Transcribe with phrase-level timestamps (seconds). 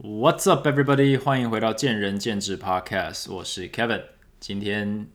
[0.00, 1.18] What's up, everybody？
[1.18, 4.04] 欢迎回到见仁见智 Podcast，我是 Kevin。
[4.38, 5.08] 今天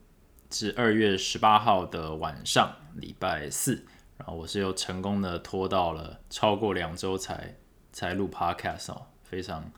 [0.50, 3.86] 是二月十八号的晚上，礼拜四。
[4.18, 7.56] 然后我是又成功的拖到了超过两周才
[7.94, 9.72] 才录 Podcast 哦，非常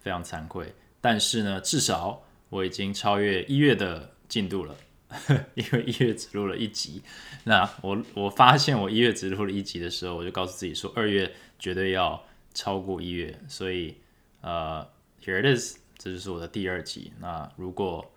[0.00, 0.74] 非常惭愧。
[1.00, 4.74] 但是呢，至少我已经超越一月的进度了，
[5.54, 7.02] 因为一月只录了一集。
[7.44, 13.94] 那我我发现我一月只录了一集的时候，我就告诉自己说，二月绝对要超过一月，所以。
[14.40, 14.88] 呃
[15.22, 17.12] ，Here it is，这就是我的第二集。
[17.18, 18.12] 那如果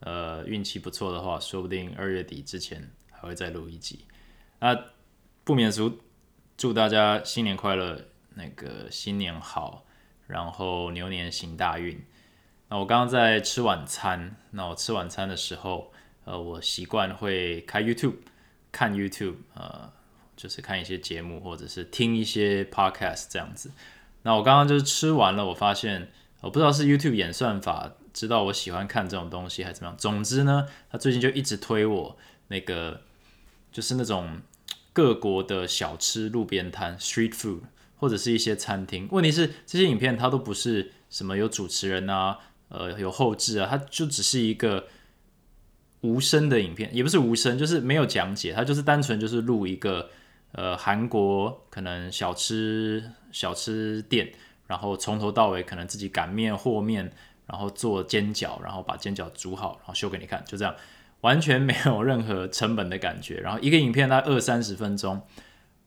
[0.00, 4.06] 呃运气不错的话，说不定二月底之前还会再录一集。
[4.58, 4.78] 那
[5.44, 6.00] 不免俗，
[6.56, 9.84] 祝大家新年快乐，那个新年好，
[10.26, 12.04] 然后牛年行大运。
[12.68, 15.92] 那我刚刚在吃晚餐，那我吃晚餐的时候，
[16.24, 18.16] 呃，我习惯会开 YouTube
[18.72, 19.92] 看 YouTube，呃，
[20.36, 23.70] 就是看一些节目或者是听一些 Podcast 这样子。
[24.26, 29.96] 那我刚刚就是吃完了，我发现我不知道是 YouTube 演算法知道我喜欢看这种东西还是怎么样。
[29.96, 33.02] 总之呢，他最近就一直推我那个
[33.70, 34.40] 就是那种
[34.92, 37.60] 各国的小吃路边摊 （street food）
[37.98, 39.06] 或者是一些餐厅。
[39.12, 44.88] 问题是这些影片它都不是什么有主持人啊，呃，有后置啊，它就只是一个
[46.00, 50.10] 无声的影片，也不是无声，就是没有讲解，它就是单纯就是录一个。
[50.56, 54.32] 呃，韩国可能小吃小吃店，
[54.66, 57.12] 然后从头到尾可能自己擀面和面，
[57.46, 60.74] 然后做煎饺，然后把煎饺煮好，然后秀给你看，就这样，
[61.20, 63.38] 完全没有任何成本的感觉。
[63.40, 65.20] 然后一个影片大概二三十分钟，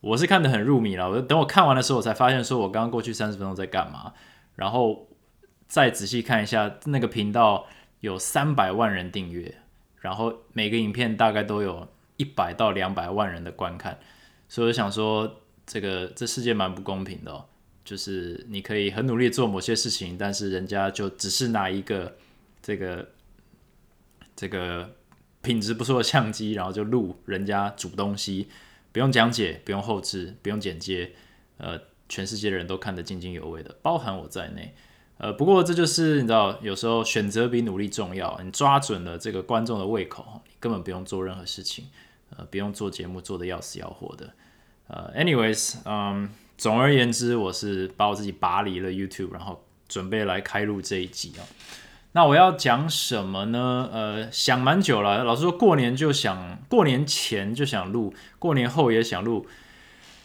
[0.00, 1.10] 我是看得很入迷了。
[1.10, 4.12] 我等我看完的时候，我才发现说我刚刚过去三十分钟在干嘛。
[4.54, 5.08] 然后
[5.66, 7.66] 再仔细看一下那个频道
[7.98, 9.52] 有三百万人订阅，
[9.96, 13.98] 然后每个影片大概都有一百到两百万人的观看。
[14.50, 17.44] 所以我想说，这个这世界蛮不公平的哦，
[17.84, 22.16] 就是你可以很努力做某些事情，但是人家就只是拿一个
[22.60, 23.10] 这个
[24.34, 24.96] 这个
[25.40, 28.48] 品质不错的相机，然后就录人家煮东西，
[28.90, 31.12] 不用讲解，不用后置，不用剪接，
[31.58, 34.74] 呃，全世界的人都看得津津有味的，包含我在内。
[35.18, 41.86] 呃，不过这就是你知道，有时候选择比努力重要，你抓准了这个观众的胃口，你根本不用做任何事情。
[42.36, 44.32] 呃，不用做节目做的要死要活的。
[44.92, 46.28] 呃，anyways，嗯，
[46.58, 51.46] 总而言之，我是把我自己拔离了 YouTube，然后准备来开录这一集啊。
[52.12, 53.88] 那我要讲什么呢？
[53.92, 59.46] 呃，想蛮久了，老实说，过年就想，过年前就想录，过年后也想录，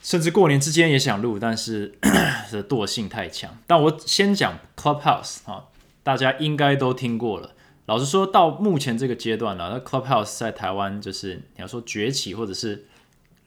[0.01, 1.93] 甚至过年之间也想录，但是
[2.51, 3.55] 的惰性太强。
[3.67, 5.65] 但我先讲 Clubhouse 啊，
[6.01, 7.51] 大家应该都听过了。
[7.85, 12.87] 老实说，到目前这个阶段呢，那 Clubhouse 在台湾就是你要说崛起或者是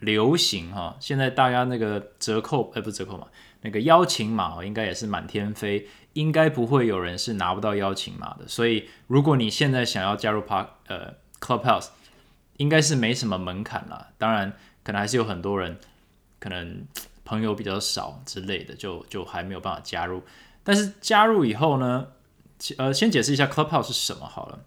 [0.01, 3.27] 流行哈，现在大家那个折扣，哎，不折扣嘛，
[3.63, 8.47] 那个邀请码应该也是满天飞，应该不会有人是拿不到邀请码的。
[8.47, 11.89] 所以，如果你现在想要加入 Park 呃 Clubhouse，
[12.57, 14.09] 应该是没什么门槛了。
[14.19, 15.79] 当然，可能还是有很多人
[16.39, 16.87] 可能
[17.25, 20.23] 朋友比较少之类的，就就还没有办法加入。
[20.63, 22.09] 但是加入以后呢？
[22.77, 24.59] 呃，先解释一下 Clubhouse 是什么好了。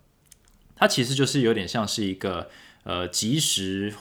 [0.77, 2.49] 它其实就是有点像是一个
[2.83, 3.93] 呃即时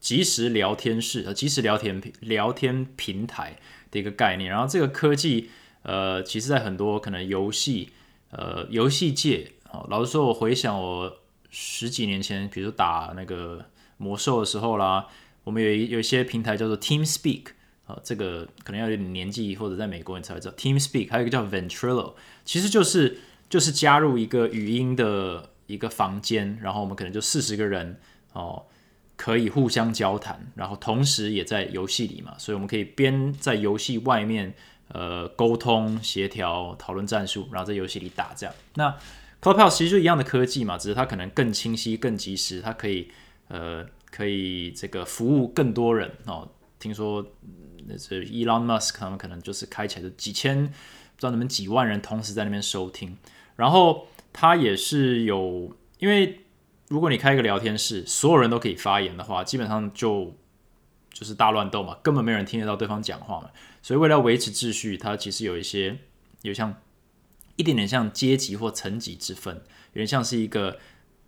[0.00, 3.58] 即时聊天室呃即时聊天平聊天平台
[3.90, 4.50] 的一个概念。
[4.50, 5.50] 然后这个科技
[5.82, 7.90] 呃，其实在很多可能游戏
[8.30, 11.18] 呃游戏界哦，老实说，我回想我
[11.50, 13.66] 十几年前，比如打那个
[13.98, 15.06] 魔兽的时候啦，
[15.44, 17.52] 我们有一有一些平台叫做 Team Speak
[17.86, 17.98] 啊。
[18.02, 20.54] 这个可能要有点年纪，或者在美国你才会知道。
[20.54, 23.18] Team Speak 还有一个叫 Ventrilo，其实就是
[23.48, 28.00] 就是加入一个语音的一个房间，然后我们可能就四十个人
[28.32, 28.64] 哦，
[29.20, 34.54] 可以互相交谈，然后同时也在游戏里嘛，所以我们可以边在游戏外面
[34.88, 38.54] 呃沟通协调讨论战术，然后在游戏里打这样。
[38.76, 38.96] 那
[39.42, 43.10] Clubhouse 其实就一样的科技嘛，只是它可能更清晰、更及时，它可以
[43.48, 46.48] 呃可以这个服务更多人哦。
[46.78, 47.26] 听说。
[47.88, 50.70] 那是 Elon Musk 他们可能就是开起来就几千，不
[51.18, 53.16] 知道能不能几万人同时在那边收听。
[53.56, 56.40] 然后它也是有，因为
[56.90, 60.36] 如果你开一个聊天室，所有人都可以发言的话，基本上就
[61.12, 63.48] 就是大乱斗嘛，根本没有人听得到对方讲话嘛。
[63.80, 65.96] 所以为了维持秩序，它其实有一些
[66.42, 66.74] 有像
[67.56, 69.54] 一点点像阶级或层级之分，
[69.92, 70.78] 有点像是一个。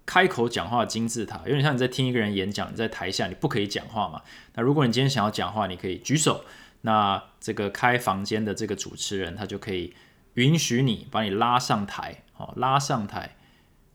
[0.04, 4.20] 开口讲话的金字塔有点像你在听一个人演讲，你在台下你不可以讲话嘛？
[4.54, 6.44] 那如果你今天想要讲话，你可以举手，
[6.80, 9.94] 那这个开房间的这个主持人他就可以
[10.34, 13.36] 允许你把你拉上台，哦，拉上台，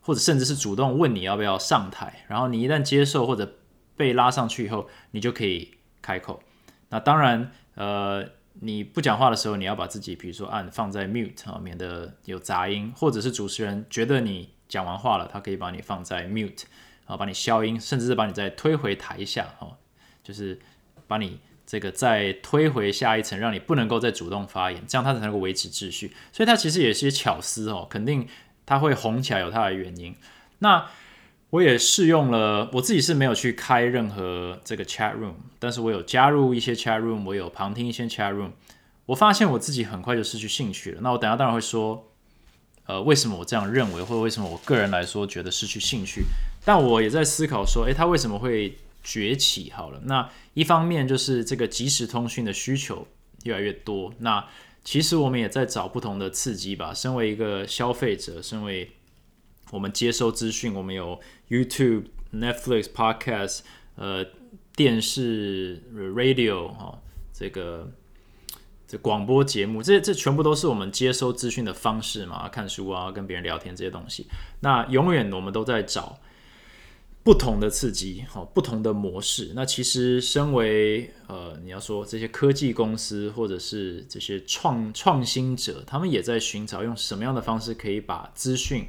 [0.07, 3.57] 或者甚至是主动问你要不要上台，然后你一旦接受或者
[3.97, 5.69] 被拉上去以后，你就可以
[6.01, 6.41] 开口。
[6.87, 8.25] 那当然，呃，
[8.61, 16.63] 你不讲话的时候，你要把自己比如说按放在 mute 啊，免得有杂音，或者是主持人觉得你讲完话了，他可以把你放在 mute
[17.05, 19.75] 啊，把你消音，甚至是把你再推回台下哦，
[20.23, 20.57] 就是
[21.05, 26.15] 把你这个再推回下一层，让你不能够再主动发言，这样他才能够维持秩序。
[26.31, 28.25] 所以他其实也是些巧思哦，肯定
[28.67, 30.15] 它会红起来有它的原因。
[30.59, 30.85] 那
[31.49, 38.51] 我也试用了，我自己是没有去开任何这个 chat room，但是我有加入一些 chat room，我有旁听一些 chat room，
[39.05, 40.99] 我发现我自己很快就失去兴趣了。
[41.01, 42.11] 那我等下当然会说，
[42.85, 46.25] 呃，为什么我这样认为，或者为什么我个人来说觉得失去兴趣？
[46.65, 49.71] 但我也在思考说，诶，它为什么会崛起？
[49.71, 53.07] 好了，那一方面就是这个即时通讯的需求
[53.43, 54.45] 越来越多，那
[54.87, 56.93] 其实我们也在找不同的刺激吧。
[56.93, 58.89] 身为一个消费者，身为
[59.69, 61.19] 我们接收资讯，我们有
[61.49, 63.59] YouTube、Netflix、Podcast，
[63.95, 64.25] 呃，
[64.77, 67.01] 电视、Radio 哈，
[67.33, 67.91] 这个
[68.87, 74.27] 这广播节目，这这全部都是我们接收资讯的方式嘛，看书啊，跟别人聊天这些东西。
[74.61, 76.17] 那永远我们都在找
[77.27, 79.51] 不同的刺激，好，不同的模式。
[79.53, 88.85] 那其实身为呃，你要说这些科技公司或者是这些创创新者，他们也在寻找用什么样的方式可以把资讯。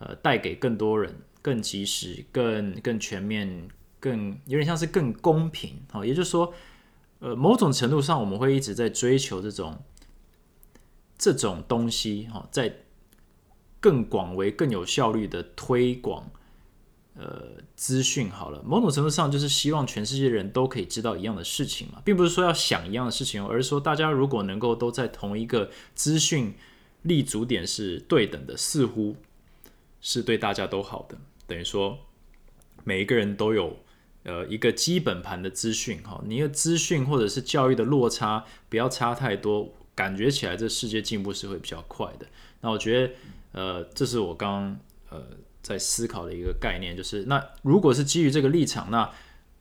[0.00, 3.68] 呃，带给更多人更及时、更更全面、
[4.00, 6.52] 更有点像是更公平，好，也就是说，
[7.20, 9.78] 呃，某种程度上我们会一直在追求这种
[11.16, 12.74] 这种东西，哈，在
[13.78, 16.28] 更广为、更有效率的推广
[17.18, 18.30] 呃资讯。
[18.30, 26.54] 好了，某种程度上就是希望全世界人都可以知道一样的事情嘛，并不是说要想一样的事情，而是说大家如果能够都在同一个资讯
[27.02, 29.16] 立足点是对等的，似乎。
[30.00, 31.18] 是对大家都好的，
[31.48, 31.98] 等于说
[32.84, 33.76] 每一个人都有
[34.22, 42.26] 呃一个基本盘的资讯哈，你的资讯或者是教育的落差不要差太多，感觉起来这世界进步是会比较快的。
[42.60, 43.14] 那我觉得
[43.50, 44.78] 呃这是我刚
[45.10, 45.20] 呃
[45.68, 49.10] 在思考的一个概念，就是那如果是基于这个立场，那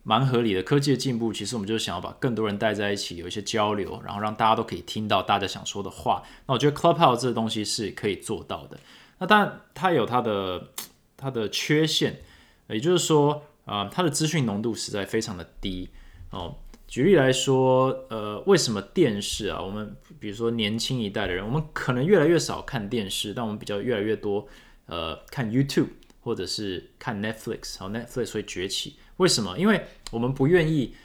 [0.04, 0.64] 蛮合理的。
[0.64, 6.24] 科技的进步，其实我们就是想要把更多人带在一起，有一些交流，然后让大家都可以听到大家想说的话。
[6.46, 8.78] 那我觉得 Clubhouse 这个东西是可以做到的。
[9.20, 10.70] 那当然，它有它的
[11.18, 12.22] 它的缺陷，
[12.70, 15.90] 也就是说，啊，它的资讯浓度实在非常的低
[16.30, 16.56] 哦。
[16.88, 19.62] 举例来说，呃，为什么电视啊？
[19.62, 24.48] 我们比如说年轻一代的人，我们可能越来越少看电视，但我们比较越来越多，
[24.88, 25.90] 呃，看 YouTube
[26.20, 28.98] 或者是看 Netflix，好，Netflix 会崛起。
[29.18, 29.58] 为什么？
[29.58, 30.96] 因为我们不愿意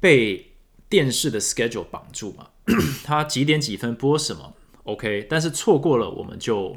[0.00, 0.52] 被
[0.88, 2.48] 电视的 schedule 绑住嘛，
[3.04, 6.76] 它几点几分播什么，OK，但是错过了我们就。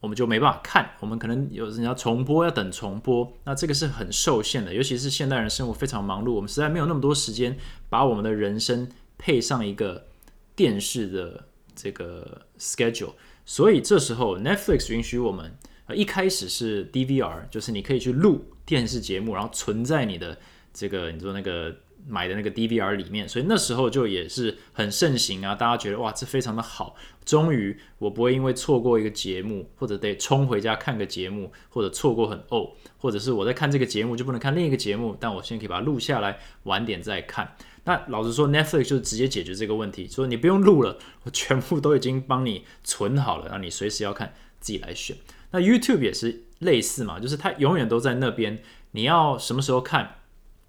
[0.00, 4.72] 我们就没办法看，我们可能有人要重播，要等重播，那这个是很受限的。
[4.72, 7.58] 尤其是现代人生活非常忙碌，我们实在没有那么多时间
[7.88, 8.88] 把我们的人生
[9.18, 10.06] 配上一个
[10.54, 13.14] 电视的这个 schedule。
[13.48, 15.56] 所以这时候 Netflix 允许我们，
[15.86, 20.36] 呃，一开始是 DVR，就是你可以去录电视节目，然后存在你的
[20.74, 21.74] 这个你说那个。
[22.06, 37.54] 买的那个 DVR 里面，所以那时候就也是很盛行啊，大家觉得哇，这非常的好，终于我不会因为错过一个节目，或者得冲回家看个节目，或者错过很哦，或者是我在看这个节目就不能看另一个节目，但我现在可以把它录下来，晚点再看。
[37.88, 45.16] 那老实说，Netflix 就直接解决这个问题，说你不用录了，我全部都已经帮你存好了，让你随时要看自己来选。
[45.52, 50.16] 那 YouTube 也是类似嘛，就是它永远都在那边，你要什么时候看，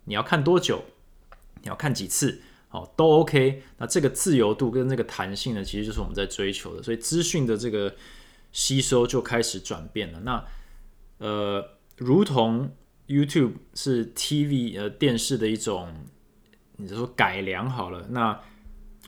[0.05, 0.83] 你要看多久。
[1.61, 2.41] 你要看几次，
[2.71, 3.63] 哦，都 OK。
[3.79, 6.81] 那这个自由度跟那个弹性呢，其实就是我们在追求的。
[6.81, 7.93] 所以资讯的这个
[8.53, 10.21] 吸收就开始转变了。
[10.21, 10.45] 那
[11.17, 12.73] 呃，如同
[13.09, 15.93] YouTube 是 TV 呃电视的一种，
[16.79, 18.07] 你就说改良好了。
[18.09, 18.39] 那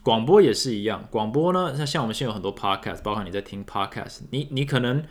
[0.02, 5.04] 广播也是一样，广播呢，像像我们现在有很多 Podcast，包括你在听 Podcast，你你可能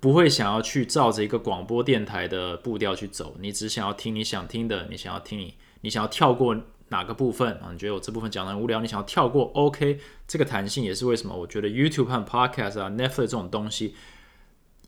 [0.00, 5.54] 不会想要去照着一个广播电台的步调去走，你只想要听你想听的，你想要听你。
[5.80, 6.56] 你想要跳过
[6.88, 7.68] 哪个部分啊？
[7.72, 11.36] 你觉得我这部分讲的很无聊，你想要跳过？OK，这个弹性也是为什么？
[11.36, 13.94] 我觉得 YouTube 和 Podcast 啊、Netflix 这种东西，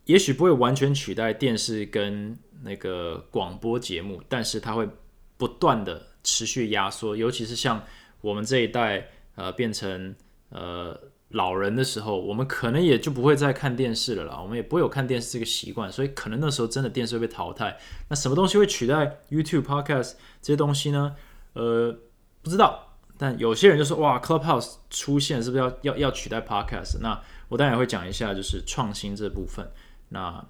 [0.06, 4.88] 也许不会完全取代电视跟那个广播节目，但是它会
[5.36, 7.82] 不断的持续压缩，尤其是像
[8.20, 10.14] 我们这一代，呃，变成
[10.50, 11.00] 呃。
[11.30, 14.40] 老人的时候，我们可能也就不会再看电视了啦。
[14.40, 17.76] 我们也不会有看电视这个习惯，所以可能那时候真的电视会被淘汰。
[18.08, 21.16] 那什么东西会取代 YouTube、Podcast 这些东西呢？
[21.54, 21.98] 呃，
[22.42, 22.96] 不知道。
[23.18, 29.68] 但有些人就说：“哇，Clubhouse 出现是不是要要要取代 Podcast？” 那我当然也会讲一下，就是创新这部分。
[30.10, 30.46] 那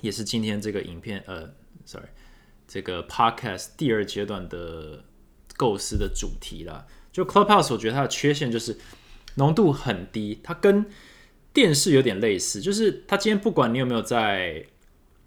[0.00, 1.48] 也是今天这个影片，呃
[1.84, 2.08] ，sorry，
[2.68, 5.02] 这个 Podcast 第二阶段的
[5.56, 6.86] 构思的主题啦。
[7.10, 8.78] 就 Clubhouse，我觉得它的缺陷就是
[9.34, 10.86] 浓度很低，它跟
[11.52, 14.66] 电视有点类似，就是它今天不管你有没有在，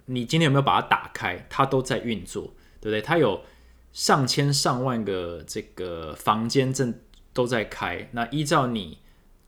[0.05, 3.01] 你今天有没有把它打开，它都在运作，对不对？
[3.01, 3.43] 它有
[3.91, 6.93] 上千上万个这个房间正
[7.33, 8.99] 都在开，那依照你。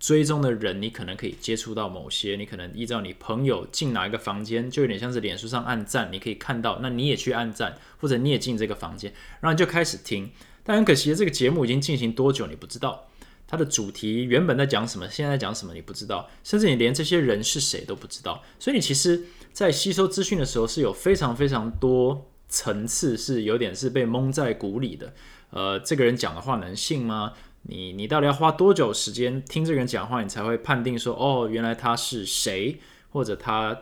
[0.03, 10.29] 追踪的人，你可能可以接触到某些，你可能依照你朋友进哪一个房间，就有点像是脸书上按赞，你可以看到，那你也去按赞，或者你也进这个房间，然后你就开始听。
[10.65, 13.07] 但很可惜，这个节目已经进行多久你不知道，
[13.48, 18.43] 它的主题原本在讲什么，现在讲什么你不知道，甚至你连这些人是谁都不知道。
[18.60, 25.13] 所以你其实，在吸收资讯的时候是有非常非常多层次，是有点是被蒙在鼓里的。
[25.51, 27.31] 呃，这个人讲的话能信吗？
[27.63, 32.79] 你你到底要花多久时间听这个人讲话，你才会判定说哦，原来他是谁，
[33.10, 33.77] 或者他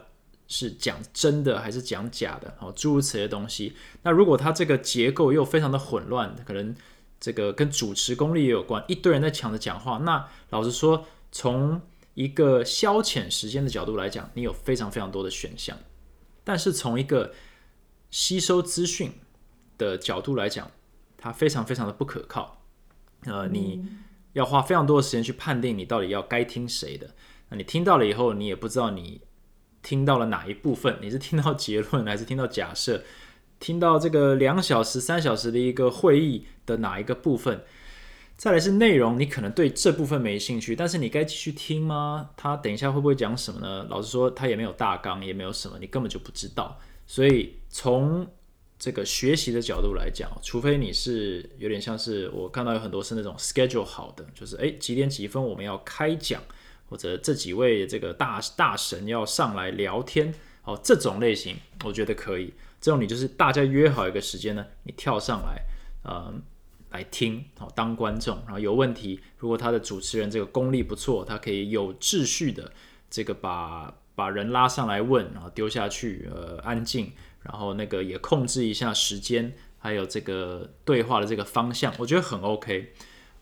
[0.47, 2.55] 是讲真的还是讲假的？
[2.59, 3.73] 哦，诸如此类的东西。
[4.03, 6.75] 那如果他这个结构又非常的混乱，可能
[7.19, 9.97] 这个跟主持功力也有关，一堆人在抢着讲话。
[9.99, 11.81] 那老实说，从
[12.13, 15.77] 一个消遣时间的角度来讲，你有非常非常多的选项。
[16.43, 17.33] 但是从一个
[18.11, 19.13] 吸收资讯
[19.77, 20.69] 的角度来讲，
[21.17, 22.60] 它非常非常的不可靠。
[23.25, 23.85] 呃，你
[24.33, 27.09] 要花非常多的时间去判定你到底要该听谁的。
[27.49, 29.21] 那你听到了以后，你也不知道你
[29.81, 33.03] 听到了哪一部分，你是听到结论还是听到假设？
[33.59, 37.63] 听到这个两小时、三小时的一个会议的哪一个部分？
[38.35, 42.31] 再来是内容，你可能对这部分没兴趣，但是你该继续听吗？
[42.35, 43.85] 他等一下会不会讲什么呢？
[43.87, 46.79] 老实说，他也没有大纲，也没有什么，你根本就不知道。
[47.05, 48.25] 所以从
[48.81, 56.41] 这个学习的角度来讲，除非你是有点像是我看到有很多是那种 schedule 好的，就是诶几点几分我们要开讲，
[56.89, 60.33] 或者这几位这个大大神要上来聊天，
[60.63, 62.51] 哦这种类型我觉得可以。
[62.81, 65.61] 这种你就是大家约好一个时间呢，你跳上来，
[66.03, 66.33] 呃
[66.89, 72.71] 来听，好当观众，然后有问题，如果他的主持人这个功力不错，他可以有秩序的
[73.11, 77.11] 这个把把人拉上来问，然后丢下去，呃安静。
[77.43, 82.93] 然后那个也控制一下时间，还有这个对话的这个方向，我觉得很 OK，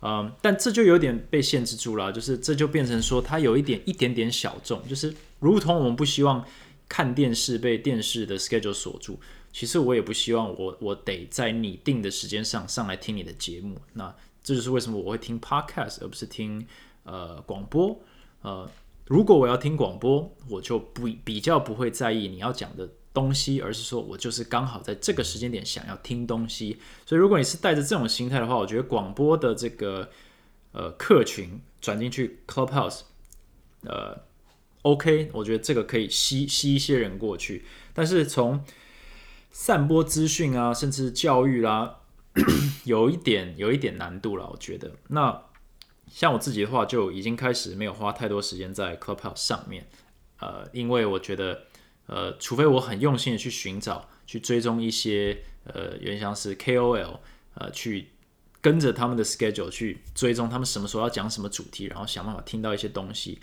[0.02, 6.46] 嗯，但这就有点被限制住了，就是这就变成说它有一点一点点小众，就是如同我们不希望
[6.88, 9.20] 看电视被电视的 schedule 锁住，
[9.52, 16.66] 其实我也不希望我我得在你定的时间上上来听你的节目，那这就是为什么我会听 podcast 而不是听
[17.04, 18.00] 呃广播，
[18.44, 18.70] 呃，
[19.08, 22.90] 如果我要听广播，我就不比较不会在意你要讲的。
[23.12, 30.10] 东西，而是说我就是刚好在这个时间点想要听东西，所以如果你是带着这种心态的话，我觉得广播的这个
[30.72, 33.02] 呃客群转进去 Clubhouse，
[33.84, 34.16] 呃
[34.84, 38.64] ，OK，我觉得这个可以吸吸一些人过去，但是从
[39.52, 42.02] 散播资讯啊，甚至教育啦，
[42.86, 44.92] 有一点有一点难度了，我觉得。
[45.08, 45.46] 那
[46.08, 49.88] 像我自己的话，就已经开始没有花太多时间在 Clubhouse 上面，
[50.40, 51.64] 呃，因为我觉得。
[52.10, 57.20] 呃，除非我很用心的去寻找、去追踪一些呃，有点像是 KOL，
[57.54, 58.10] 呃，去
[58.62, 63.40] 跟着他们的 schedule 去追踪他们什么时候要讲什么主题，然后想办法听到一些东西。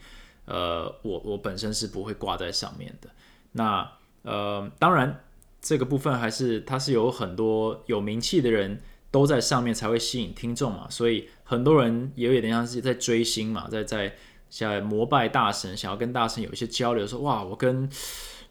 [0.47, 3.09] 呃，我我本身是不会挂在上面的。
[3.53, 3.91] 那
[4.23, 5.25] 呃，当然
[5.61, 8.81] 这个部分还是它是有很多有名气的人
[9.11, 14.15] 都在上面才会吸引听众嘛，所以很多人也有点像是在追星嘛，在在
[14.51, 17.89] 在膜拜大神，想要跟大神有一些交流，说哇，我跟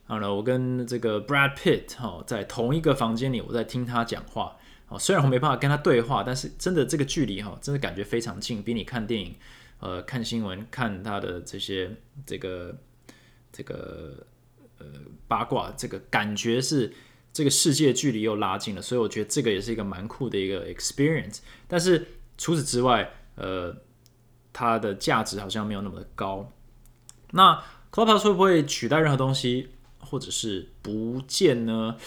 [0.07, 4.55] 好了，我跟这个 Brad Pitt 哈在同一个房间里，我在听他讲话。
[4.88, 9.35] 哦，虽然我没办法跟他对话，但是真的这个距离哈，真的感觉非常近，比你看电影、
[9.79, 11.89] 呃看新闻、看他的这些
[12.24, 12.77] 这个
[13.51, 14.27] 这个
[14.77, 14.85] 呃
[15.27, 16.93] 八卦，这个感觉是
[17.33, 18.81] 这个世界距离又拉近了。
[18.83, 21.39] 所以我觉得这个也是一个蛮酷的一个 experience。
[21.67, 22.05] 但是
[22.38, 23.75] 除此之外，呃，
[24.53, 26.53] 它的价值好像没有那么的高。
[27.31, 27.59] 那
[27.91, 29.69] Clubhouse 会不会取代任何东西？
[30.05, 31.97] 或者是不见呢？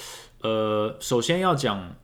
[0.40, 1.96] 呃，首先要讲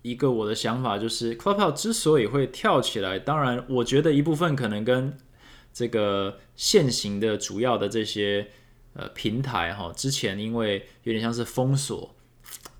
[0.00, 5.16] 一个我的想法，就是 Clubhouse 之所以会跳起来，当然我觉得一部分可能跟
[5.72, 8.48] 这个现行的主要的这些
[8.94, 12.14] 呃平台哈，之前因为有点像是封锁，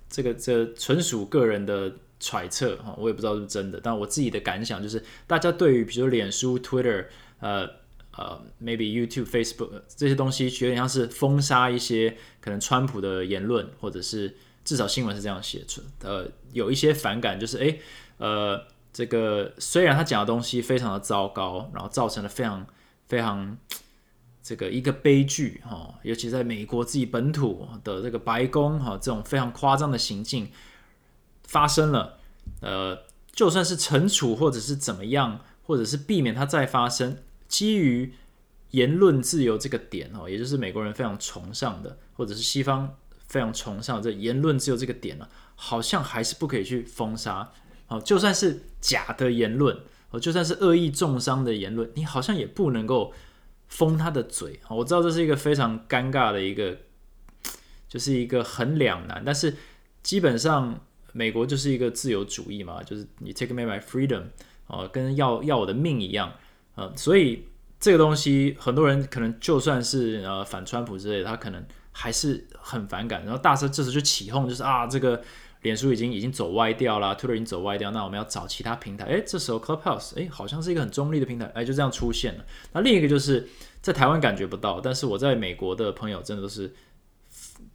[0.09, 7.05] 这个这纯属个人的揣测哈，我也不知道是真的，但我自己的感想就是，大家对于比如脸书、Twitter，
[7.39, 7.82] 呃。
[8.17, 15.81] 呃，maybe YouTube、Facebook 这些东西，有点像是封杀一些可能川普的言论，或者是至少新闻是这样写出。
[16.01, 17.79] 呃，有一些反感，就是诶，
[18.17, 22.65] 呃，这个虽然他讲的东西非常的糟糕，然后造成了非常
[23.07, 23.57] 非常
[24.41, 30.49] 这个一个悲剧哈，尤其在美国自己本土的这个白宫哈，这种非常夸张的行径
[31.43, 32.17] 发生了，
[32.61, 32.97] 呃。
[33.35, 38.13] 就算是惩处或者是怎么样，或者是避免它再发生，基于
[38.71, 42.95] 言论自由这个点哦，也就是美国人非常崇尚的，或者是西方
[43.27, 47.51] 非常崇尚这言论自由这个点呢，好像还是不可以去封杀
[47.87, 49.77] 哦，就算是假的言论
[50.11, 53.13] 哦，就算是恶意重伤的言论，你好像也不能够
[53.67, 56.77] 封他的嘴我知道这是一个非常尴尬的一个，
[57.87, 59.55] 就是一个很两难，但是
[60.01, 60.79] 基本上。
[61.15, 64.23] 美国就是一个自由主义嘛，就是你 take me my freedom，
[64.65, 66.33] 哦，跟要要我的命一样，
[66.75, 67.47] 呃，所以
[67.79, 73.23] 这个东西很多人可能就算是呃反川普之类的，他可能还是很反感。
[73.23, 75.21] 然后大车这时就起哄，就是啊，这个
[75.61, 79.05] 脸书已经已经走歪掉了，Twitter 已经走歪掉，那我们要找其他平台。
[79.05, 82.45] 诶，这时候 Clubhouse，诶，好像是一个很中立的平台，诶，就这样出现了。
[82.71, 83.47] 那另一个就是
[83.81, 86.73] 在台湾感觉不到，但是我在美国的朋友真的都是。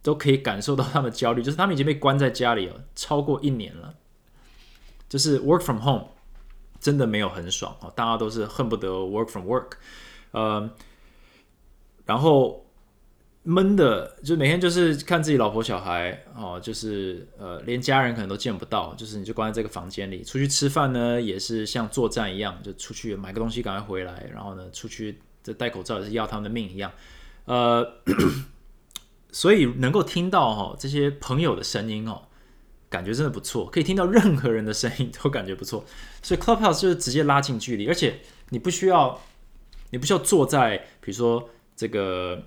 [0.01, 3.93] 都可以感受到他们焦虑，就是他们已经被关在家里了超过一年了，
[5.09, 6.07] 就是 work from home
[6.79, 9.71] 真的没有很爽啊，大家都是恨不得 work from work，
[10.31, 10.69] 呃，
[12.05, 12.65] 然后
[13.43, 26.91] 闷的就每天就是看自己老婆小孩哦，就是呃连家人可能都见不到，就是你就关在这个房间里，出去吃饭呢也是像作战一样，就出去买个东西赶快回来，然后呢出去这戴口罩也是要他们的命一样，
[27.45, 27.93] 呃。
[29.31, 32.19] 所以能够听到哈这些朋友的声音哦，
[32.89, 33.65] 感觉真的不错。
[33.67, 35.85] 可以听到任何人的声音都感觉不错。
[36.21, 38.19] 所以 Clubhouse 就是直接拉近距离，而且
[38.49, 39.21] 你不需要，
[39.91, 42.43] 你不需要坐在，比如说这个，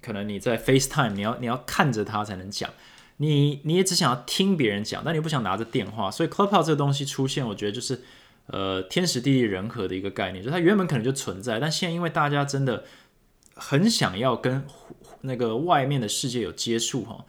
[0.00, 2.70] 可能你在 FaceTime，你要你要看着他才能讲。
[3.16, 6.10] 你你也只想要听别人讲，但你不想拿着电话。
[6.10, 8.00] 所以 Clubhouse 这个东西出现，我觉得就是
[8.46, 12.84] 呃天时地利人和的一个概念，就它原本可能就存在，但现在因为大家真的
[13.54, 14.64] 很想要跟。
[15.24, 17.24] 那个外面的世界有接触哈，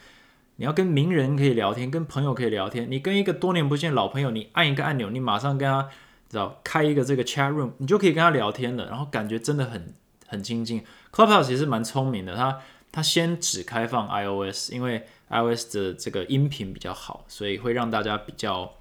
[0.58, 2.90] 你要跟名人可以聊天，跟朋友可以聊天。
[2.90, 5.90] 你跟一个多年不见的老朋友，你按一个按钮，你马上跟他
[6.30, 8.86] 知道开一个这个 chat room，你就可以跟他聊天了。
[8.86, 9.94] 然后感觉真的很
[10.28, 10.84] 很亲近。
[11.12, 18.72] Clubhouse 其实蛮聪明的，它它先只开放 iOS，因为 iOS 的这个音频比较好，所以会让大家比较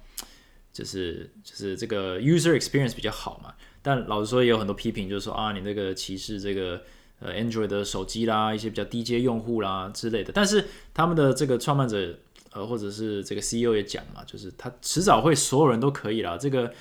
[0.71, 3.53] 就是就是这个 user experience 比较好嘛。
[3.81, 6.81] 但老实说也有很多批评，就是说啊，你这个歧视这个。
[7.25, 12.13] 呃，Android 的手机啦，一些比较低阶用户啦之类的，但是他们的这个创办者，
[12.51, 16.37] 呃，或者是这个 CEO 也讲嘛，就是他迟早会所有人都可以啦。
[16.37, 16.73] 这个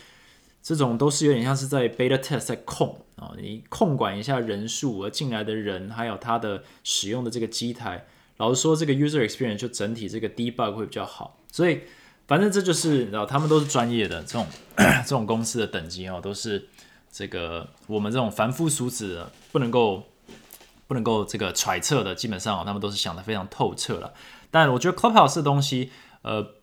[0.60, 8.04] 这种都是有点像是在 beta test 在控啊，你控管一下人数而进来的人，还有他的使用的这个机台。
[8.38, 11.38] 老实说，这个 user experience 就整体这个 debug 会比较好。
[11.52, 11.82] 所以，
[12.26, 14.46] 反正这就是你知道，他们都是专业的这种
[15.06, 16.66] 这种公司的等级哦，都是
[17.12, 20.02] 这个我们这种凡夫俗子不能够。
[20.86, 24.12] 不能够这个揣测的，基本上他们都是想的非常透彻了。
[24.50, 25.90] 但我觉得 Clubhouse 的东西，
[26.20, 26.56] 呃，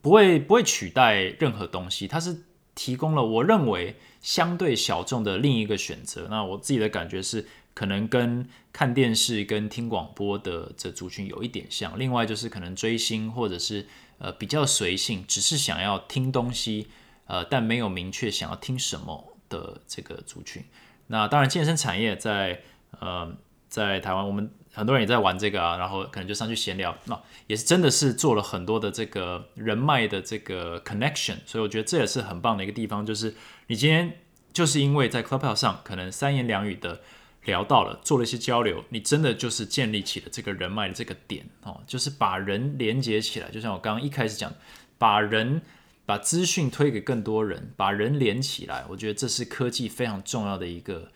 [0.00, 2.44] 不会不会取代任何东西，它是
[2.76, 6.28] 提供了我认为相对小众的另一个选择。
[6.30, 11.98] 那我自己的感觉是，可能跟看电视跟听广播的这族群有一点像。
[11.98, 16.86] 另外就是可能追星或者是呃比较随性，只是想要听东西，
[17.26, 20.62] 呃，但没有明确想要听什么的这个族群。
[21.08, 22.60] 那当然，健身产业在
[23.00, 23.34] 呃。
[23.72, 33.34] 在台湾，我们很多人也在玩这个啊，然后可能就上去闲聊，那也是真的是做了很多的这个人脉的这个 connection，所以我觉得这也是很棒的一个地方，就是
[33.68, 34.18] 你今天
[34.52, 37.00] 就是因为在 Clubhouse 上可能三言两语的
[37.46, 44.52] 聊到了，做了一些交流，你真的就是建立起了这个人脉的这个点哦，就是把人连接起来，就像我刚刚一开始讲，
[44.98, 45.62] 把人
[46.04, 51.10] 把资讯推给更多人，把人连起来，我觉得这是科技非常重要的一个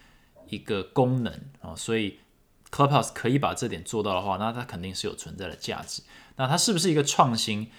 [0.48, 2.18] 一个功能啊，所以。
[2.70, 6.02] Clubhouse 可以把这点做到的话，那它肯定是有存在的价值。
[6.36, 7.70] 那它是不是一个创新？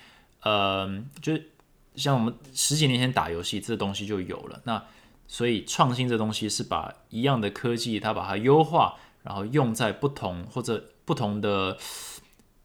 [0.41, 1.51] 呃，就是
[1.95, 4.61] 像我们十几年前打游戏，这东西就有了。
[4.63, 4.83] 那
[5.27, 11.77] 所以创新这东西是把一样的科技，它把它优化，然后用在不同或者不同的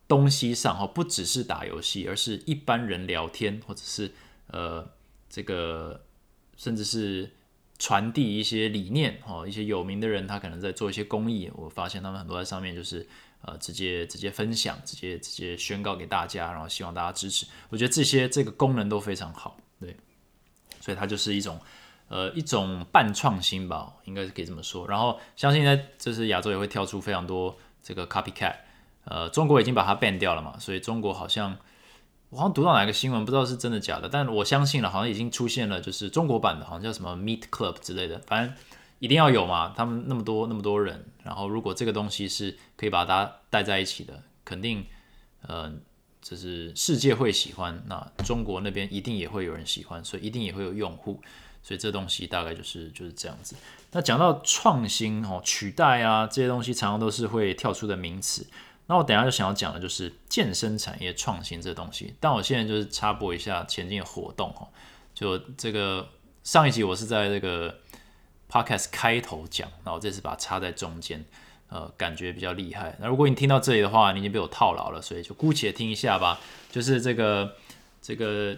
[0.07, 0.79] 东西上。
[0.79, 4.13] 哈，不只是打游戏，而是一般人聊天，或者是
[4.47, 4.89] 呃
[5.29, 6.03] 这个，
[6.57, 7.33] 甚至是。
[7.83, 13.05] 传递一些理念哦，一些有名的人他可能在做一些公益，我发现他们很多在上面就是
[13.41, 17.45] 呃直接直接分享，直接直接宣告给大家，然后希望大家支持。
[17.71, 19.97] 我觉得这些这个功能都非常好，对，
[20.81, 21.59] 所以它就是一种
[22.07, 24.87] 呃一种半创新吧，应该是可以这么说。
[24.87, 28.55] 然后相信呢，就是亚洲也会跳出非常多这个 copycat，
[29.07, 31.59] 呃，中国已经把它 ban 掉了嘛，所以中国好像。
[32.33, 38.57] 我好像读到哪个新闻，不知道是真的假的，但我相信了，好像已经出现了，就是中国版的，好像叫什么 Meet Club 之类的，反正
[39.01, 39.75] 一定要有嘛。
[39.77, 44.87] 他们那么多那么多人，然后如果这个东西是可以把大家带在一起的，肯定，
[45.47, 45.71] 呃，
[46.23, 51.21] 这是世界会喜欢，那中国那边一定也会有人喜欢，所以一定也会有用户，
[51.63, 53.55] 所以这东西大概就是就是这样子。
[53.91, 58.47] 那讲到创新哦，取代啊这些东西，常常都是会跳出的名词。
[58.93, 62.15] 那我等下就想要讲的就是健身产业创新这东西。
[62.21, 64.69] 但我现在就是插播一下前进的活动哦，
[65.15, 66.11] 就这个
[66.45, 67.79] 上一集我是在这个
[68.51, 71.25] podcast 开头讲，然后这次把它插在中间。
[71.69, 72.95] 呃，感觉比较厉害。
[73.01, 76.39] 那如果你听到这里的话，你已经被我套牢了，所以就姑且听一下吧。
[76.71, 77.57] 就是这个
[78.03, 78.55] 这个，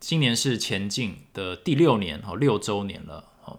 [0.00, 3.58] 今年是前进的第六年哦，六周年了哦，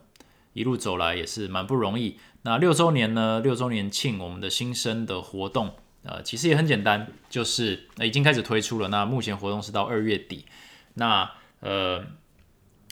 [0.53, 2.19] 一路走来也是蛮不容易。
[2.43, 5.73] 那六周年呢，六周年庆我们的新生的活动，
[6.07, 8.87] 呃，其实也很简单，就是已经开始推出了。
[8.87, 10.45] 那目前活动是到二月底。
[10.95, 12.03] 那呃。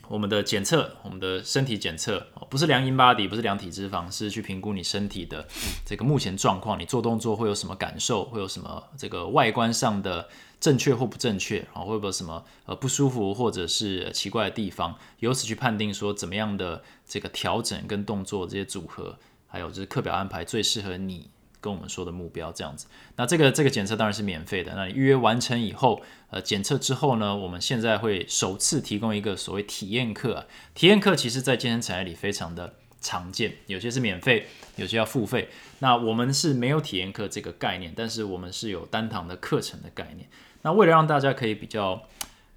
[0.08, 5.47] 我们的检测，我们的身体检测，不是量 i 巴 body，不是量体脂肪，是去评估你身体的
[5.84, 21.32] 这个目前状况，你做动作会有什么感受，会有什么这个外观上的正确或不正确，然后会不会有什么呃不舒服或者是奇怪的地方，由此去判定说怎么样的这个调整跟动作这些组合，还有就是课表安排最适合你。
[21.65, 24.75] 跟我们说的目标这样子，那这个这个检测当然是免费的。
[24.75, 25.99] 那你预约完成以后，
[26.30, 30.45] 呃，检测之后呢，我们现在会首次提供一个所谓体验课。
[30.75, 35.49] 体验课其实在健身产业里非常的常见，有些是免费，有些要付费。
[35.80, 40.30] 那我们是没有体验课这个概念，但是我们是有单堂的课程的概念。
[40.62, 42.08] 那为了让大家可以比较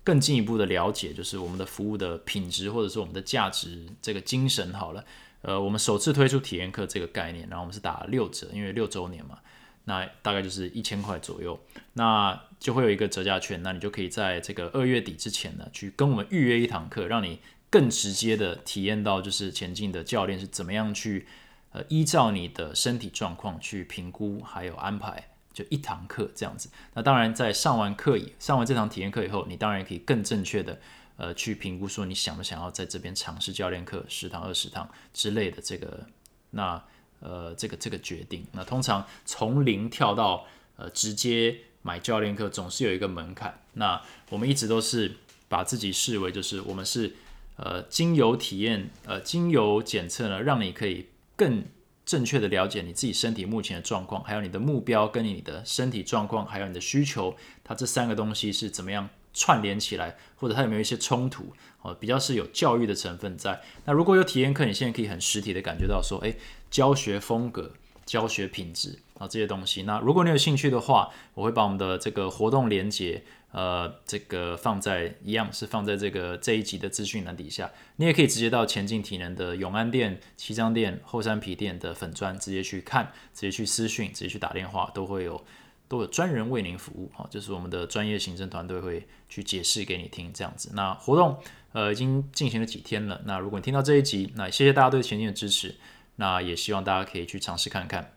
[0.04, 5.02] 更进一步的了解，就是我们的服务的品质或者是我们的价值这个精神好了。
[5.42, 9.38] 呃，我们首次推出体验课这个概念，然后我们是打六折，因为六周年嘛，
[9.84, 11.58] 那大概就是一千块左右，
[11.92, 17.38] 那就会有一个折价券，那你就可以在这个二月底之前呢，去跟我们预约一堂课，让你
[17.70, 21.26] 更直接的体验到，就是前进的教练是怎么样去
[21.70, 26.68] 呃依照你的身体状况去评估，还有安排，就一堂课这样子。
[26.94, 30.80] 那当然，在上完课以上完这堂体验课以后，你当然也可以更正确的。
[31.18, 36.06] 呃，去评估说你想不想要在这边尝试教练课十堂、二十堂之类的这个，
[36.50, 36.80] 那
[37.18, 43.60] 呃，这个这个决定，那通常从零跳到呃直接买教练课，总是有一个门槛。
[43.72, 44.00] 那
[44.30, 45.16] 我们一直都是
[45.48, 47.16] 把自己视为就是我们是
[47.56, 51.64] 呃经由体验呃经由检测呢，让你可以更
[52.06, 59.10] 正确的了解你自己身体目前的状况，还有你的目标跟你的身体状况，还有你的需求，它这三个东西是怎么样。
[59.38, 61.52] 串联起来，或者它有没有一些冲突？
[61.82, 63.60] 哦，比较是有教育的成分在。
[63.84, 66.36] 那如果有体验课，你现在可以很实体的感觉到说，诶，
[66.68, 67.72] 教学风格、
[68.04, 69.84] 教学品质啊这些东西。
[69.84, 73.22] 那如果你有兴趣的话，我会把我们的这个活动连接，
[73.52, 77.70] 呃，这个放在一样是放在这个这一集的资讯栏底下。
[77.94, 85.44] 你也可以直接到前进体能的永安店、七张店、后山皮店的粉砖直接去看，直接去私讯，直接去打电话，都会有。
[85.88, 90.70] 都有专人为您服务，哈，就是我们的专业行政团队会去解释给你听，这样子。
[90.74, 91.40] 那活动
[91.72, 95.76] 呃已经进行了几天了，那如果你听到这一集，那谢谢大家对前进的支持，
[96.16, 98.12] 那也希望大家可以去尝试看看，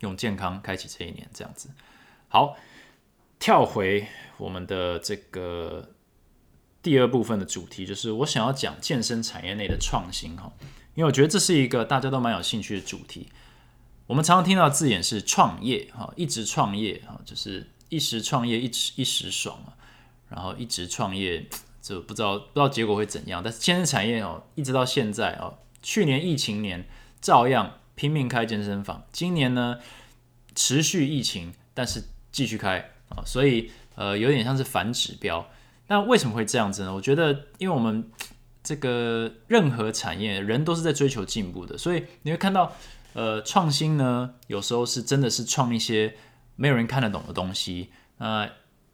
[0.00, 1.70] 用健康开启这一年，这样子。
[2.28, 2.56] 好，
[3.38, 5.90] 跳回我们的这个
[6.82, 10.52] 第二部分的主题，就是我想要讲健身产业内的创新，哈，
[10.94, 13.28] 因为我觉得这是一个大家都蛮有兴趣的主题。
[14.10, 19.70] 我们常常听到字眼是创业，哈，一直创业，哈，就是一时创业，一时一时爽啊，
[20.28, 21.46] 然后一直创业，
[21.80, 23.40] 就不知道不知道结果会怎样。
[23.40, 26.88] 但是健身产业哦，一直到现在哦，去年疫情年
[27.20, 29.78] 照样拼命开健身房，今年呢
[30.56, 35.48] 持续疫情，但是继续开啊，所以呃有点像是反指标。
[35.86, 36.92] 那为什么会这样子呢？
[36.92, 38.10] 我觉得，因为我们
[38.64, 42.74] 这个任何产业人都是在追求进步的，所以你会看到。
[43.12, 46.14] 呃，创新呢，有时候是真的是创一些
[46.54, 47.90] 没有人看得懂的东西。
[48.18, 48.48] 那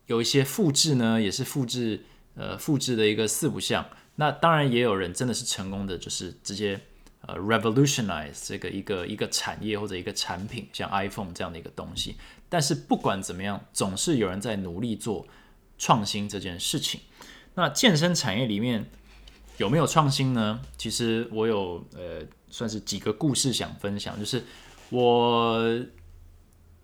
[0.07, 3.85] 有一些复制呢，也是复制，呃，复制的一个四不像。
[4.15, 6.81] 那当然也有人真的是成功的，就是直接
[7.21, 12.17] 呃 revolutionize 这个一个一个产业或者一个产品，像 iPhone 这样的一个东西。
[12.49, 15.27] 但是不管怎么样，总是有人在努力做
[15.77, 17.03] 创新这件事情。
[17.55, 18.89] 那健身产业里面
[19.59, 20.63] 有没有创新呢？
[20.79, 22.27] 其实我有呃。
[22.49, 24.45] 算是几个故事想分享，就是
[24.91, 25.61] 我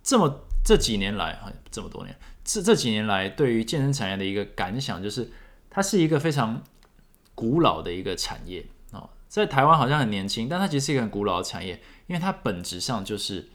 [0.03, 5.31] 这么这几年来哈，这么多年这这几年来对于健身产业的一个感想，就是
[5.71, 6.63] 它是一个非常
[7.35, 13.49] 古老的一个产业哦，在台湾好像很年轻，但它其实是一个很古老的产业，因为它本质上就是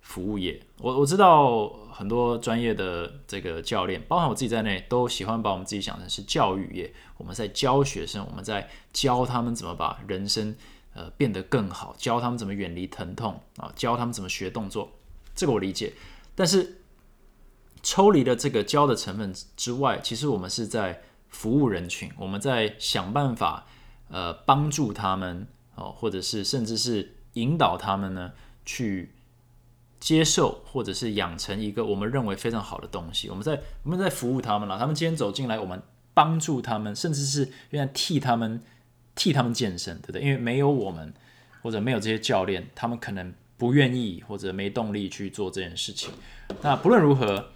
[0.00, 0.60] 服务业。
[0.78, 10.54] 我我知道很多专业的这个教练，包含我自己在内，都喜欢把我们自己想成是教育业，我们在教学生，我们在教他们怎么把人生。
[10.92, 14.90] 呃，变得更好，教他们怎么远离疼痛啊，教他们怎么学动作，
[15.34, 15.92] 这个我理解。
[16.34, 16.82] 但是
[17.82, 23.66] 抽离了这个教的成分之外，其实我们是在服务人群，我们在想办法
[24.08, 28.32] 呃帮助他们哦，或者是甚至是引导他们呢
[28.64, 29.14] 去
[30.00, 33.30] 接受或者是养成一个我们认为非常好的东西。
[33.30, 35.80] 我们在我们在服务他们了，他们今天走进来，我们
[36.12, 38.62] 帮助他们，甚至是愿意替他们
[39.14, 40.22] 替他们健身，对不对？
[40.22, 41.12] 因为没有我们
[41.62, 46.10] 或者没有这些教练，他们可能不愿意或者没动力去做这件事情。
[46.62, 47.50] 那不论如何。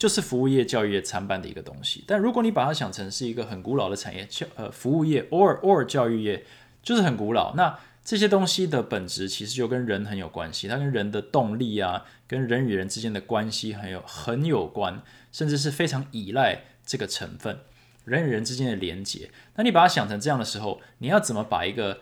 [0.00, 6.42] 就是服务业、教育业参半的一个东西，但如果你把它想成是一个很古老的产业，教呃服务业 or or 教育业
[6.82, 7.54] 就是很古老。
[7.54, 17.58] 那这些东西的本质其实就跟人很有关系，它跟人的动力啊，跟人与人之间的关系很有很有关，甚至是非常依赖这个成分，
[18.04, 19.30] 人与人之间的连接。
[19.56, 22.00] 那你把它想成这样的时候，你要怎么把一个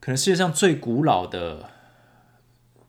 [0.00, 1.70] 可能世界上最古老的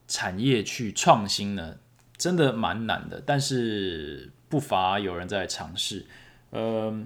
[0.06, 1.76] 产业去创新呢？
[2.16, 6.06] 真的蛮难的，但是不乏有人在尝试。
[6.50, 7.04] 呃，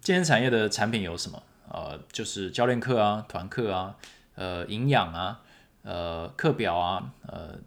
[0.00, 1.42] 健身产业的产品有什么？
[1.68, 3.96] 呃，就是教练课啊、团课啊、
[4.36, 5.40] 呃、营养啊、
[5.82, 7.58] 呃、课表啊，呃，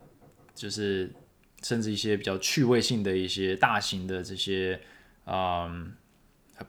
[0.53, 1.11] 就是
[1.61, 4.79] 甚至一些比较趣味性的一些大型的这些
[5.25, 5.69] 啊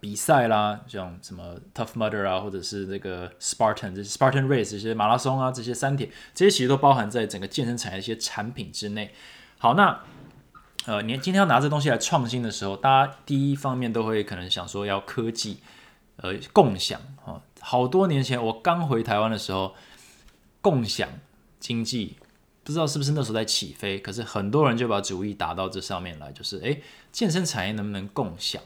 [0.00, 9.14] 比赛啦，像什么 Tough Mudder 啊，或者是那个 Spartan 这些 Spartan Race 这些马拉松啊，这些三铁，这些其实都包含在整个健身产业一些产品之内。
[9.58, 10.00] 好，那
[10.86, 15.60] 呃，你今天要拿这东西来创新的时候，大家第一方面都会可能想说要科技，
[16.16, 17.40] 呃，共享啊。
[17.60, 19.74] 好多年前我刚回台湾的时候，
[20.60, 21.08] 共享
[21.58, 22.16] 经济
[22.62, 28.60] 不知道是不是那时候在起飞，可是很多人就把主意打到这上面来，就是诶，健身产业能不能共享？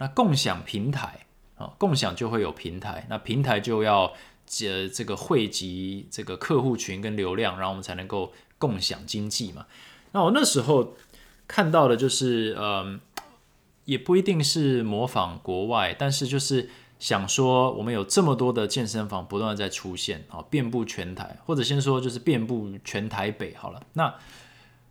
[0.00, 4.12] 那共享平台啊，共享就会有平台，那平台就要
[4.46, 9.66] 这这个汇集这个客户群跟流量，然后我们才能够共享经济嘛。
[10.12, 10.94] 那我那时候
[11.46, 12.98] 看到的就是，嗯，
[13.84, 23.82] 也不一定是模仿国外，但是就是想说，我们有这么多的健身房不断在出现，啊，遍布全台，或者先说就是遍布全台北好了。
[23.92, 24.14] 那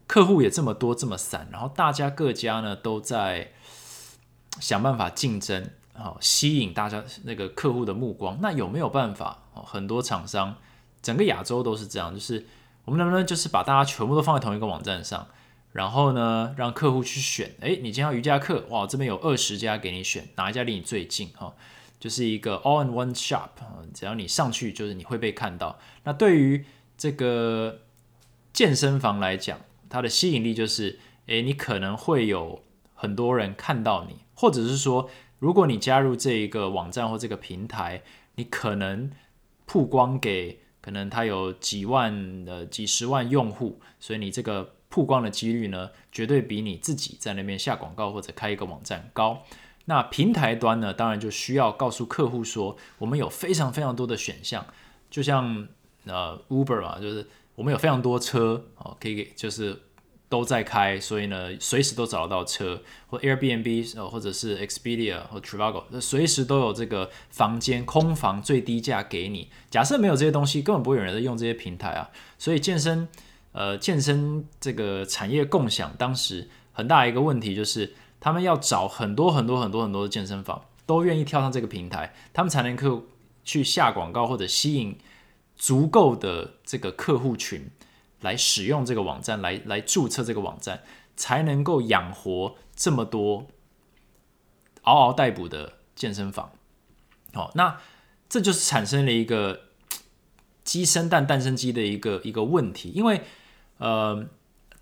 [0.06, 3.52] 客户也这么多这么散，然后大家各家呢都在
[4.60, 8.38] 想办法竞争，好吸引大家那个客户的目光。
[8.42, 9.44] 那有没有办法？
[9.54, 10.56] 哦，很多厂商，
[11.02, 12.46] 整个亚洲都是这样，就是。
[12.86, 15.28] 我们能不能就是把大家全部都放在同一个网站上，
[15.74, 17.54] 然后呢，让客户去选？
[17.62, 21.30] 哎，你今天要瑜伽课，哇，这边有二十家给你选，哪一家离你最近？
[21.38, 21.54] 哈，
[22.00, 23.50] 就是一个 all in one shop，
[23.94, 25.78] 只要你上去，就是你会被看到。
[26.04, 26.66] 那对于
[26.98, 27.82] 这个
[28.52, 32.64] 健身房来讲，它的吸引力就是，哎，你可能会有
[32.96, 38.02] 很多人看到你，或者是说，如果你加入这一个网站或这个平台，
[38.36, 39.12] 你可能
[39.66, 40.62] 曝光给。
[40.82, 49.44] 可能它有几万的几十万用户，所以你这个曝光的几率呢，绝对比你自己在那边下广告或者开一个网站高。
[49.86, 54.66] 那平台端呢，当然就需要告诉客户说，我们有非常非常多的选项，
[55.12, 55.68] 就像
[56.06, 59.78] 呃 Uber 嘛，就是我们有非常多车哦，可以给就是。
[60.30, 69.50] 都在开，所以呢，随时都找得到车，或 Airbnb 呃，或者是 Expedia 或 Trivago，随时都有这个房间空房最低价给你。
[69.72, 72.12] 假设没有这些东西，根本不会有人在用这些平台啊。
[72.38, 73.08] 所以健身
[73.54, 83.06] 呃健身这个产业共享，当时很大一个问题就是，他们要找很多很多很多很多的健身房都愿意跳上这个平台，他们才能够
[83.44, 84.96] 去下广告或者吸引
[85.56, 87.72] 足够的这个客户群。
[88.22, 90.84] 来使用这个网站，来来注册这个网站，
[91.16, 93.48] 才能够养活这么多
[94.84, 96.52] 嗷嗷待哺的健身房。
[97.34, 97.80] 好，那
[98.28, 99.62] 这就是产生了一个
[100.64, 102.90] 鸡生蛋，蛋生鸡的一个一个问题。
[102.90, 103.22] 因为，
[103.78, 104.28] 呃，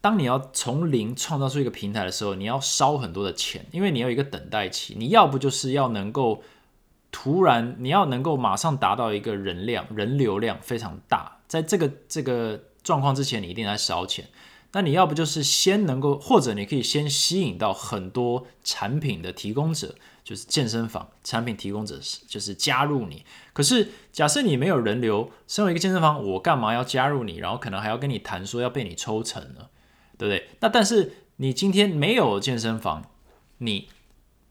[0.01, 4.95] 当你要从零创造出一个平台的时候，你要烧很多的钱，因为你要一个等待期。
[4.97, 6.41] 你要不就是要能够
[7.11, 12.63] 突然，你要能够马上达到一个人量、人流量非常大，在这个这个。
[12.87, 14.29] 状况之前你一定在烧钱，
[14.71, 23.25] 那你要不就是先能够，或者你可以先吸引到很多产品的提供者，就是健身房产品提供者，就是加入你。
[23.51, 27.39] 可是假设你没有人流，身为一个健身房，我干嘛要加入你？
[27.39, 29.67] 然后可能还要跟你谈说要被你抽成呢，
[30.17, 30.47] 对不对？
[30.61, 33.11] 那但是你今天没有健身房，
[33.57, 33.89] 你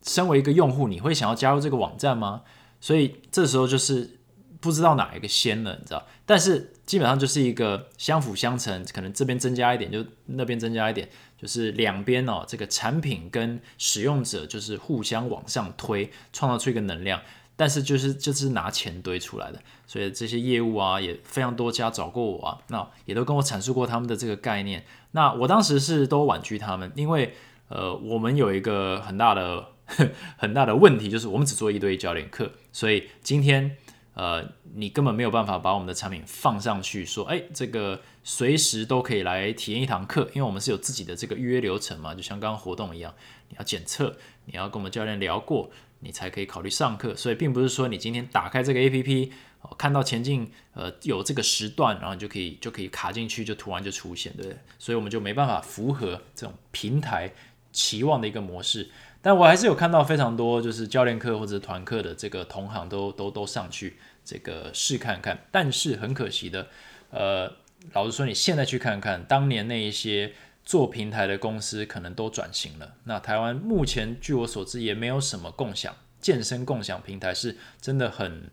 [0.02, 2.42] 身为一个用户，你会想要加入这个网站吗？
[2.78, 4.15] 所以这时候就是
[4.60, 6.06] 不知道哪一个先了，你知道？
[6.24, 6.72] 但是。
[6.86, 17.20] 基本上就是一个相辅相成，可能这边增加一点，就那边增加一点，就是两边哦，这个产品跟使用者就是互相往上推，创造出一个能量。
[17.56, 24.84] 但是就是就是拿钱堆出来的，所以这些业务啊也非常多家找过我啊，那也都跟我阐述过他们的这个概念。
[25.10, 27.34] 那我当时是都婉拒他们，因为
[27.66, 29.70] 呃，我们有一个很大的
[30.38, 33.76] 很大的问题，就是我们只做一对一教练课，所以今天
[34.16, 34.42] 呃，
[34.74, 43.14] 你根本没有办法把我们的产品放上去，说，哎，这个随时都可以来体验一堂课，因为我们是有自己的这个预约流程嘛，就像刚刚活动一样，
[43.50, 49.32] 你要检测，你要跟我们教练聊过，你才可以考虑上课，所以并不是说你今天打开这个 A P P。
[49.76, 54.58] 看到前进，呃，有这个时段，然后你就可以就可以卡进去，就突然就出现，对不对？
[54.78, 57.34] 所以我们就没办法符合这种平台
[57.72, 58.88] 期望的一个模式。
[59.26, 65.36] 但我还是有看到非常多，就是教练课或者团课的这个同行都都都上去这个试看看。
[65.50, 66.68] 但是很可惜的，
[67.10, 67.52] 呃，
[67.92, 72.94] 老实说，你现在去看看，当年那一些做平台的公司可能都转型了。
[73.02, 78.48] 那台湾目前据我所知也没有什么共享健身共享平台，是真的很。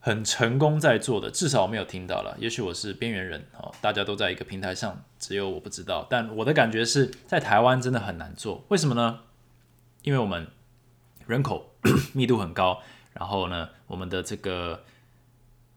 [0.00, 2.36] 很成功在做的，至少我没有听到了。
[2.38, 6.06] 也许我是边缘人哦，大家都在一个平台上，只有我不知道。
[6.10, 9.20] 但我的感觉是在台湾真的很难做，为什么呢？
[10.04, 10.46] 因为我们
[11.26, 11.74] 人口
[12.14, 12.80] 密度很高，
[13.12, 14.84] 然后呢，我们的这个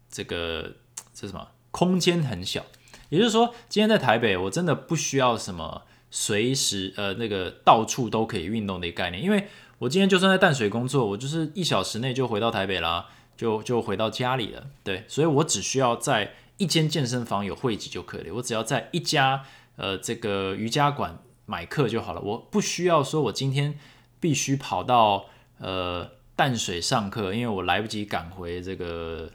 [0.07, 0.73] 这个
[1.15, 2.63] 这什么空间很小。
[3.09, 9.47] 也就是说，今天在台北，我真的不需要什么随时呃那个到处都可以运动的概念，因为
[9.79, 13.07] 我今天就算在淡水工作，我就是一小时内就回到台北啦。
[13.37, 18.33] 就就回到家里了，对，所以我只需要在一间健身房有汇集就可以了。
[18.33, 22.21] 我只要在一家呃这个瑜伽馆买课就好了。
[22.21, 23.77] 我不需要说我今天
[24.19, 25.25] 必须跑到
[25.59, 29.31] 呃淡水上课，因为我来不及赶回这个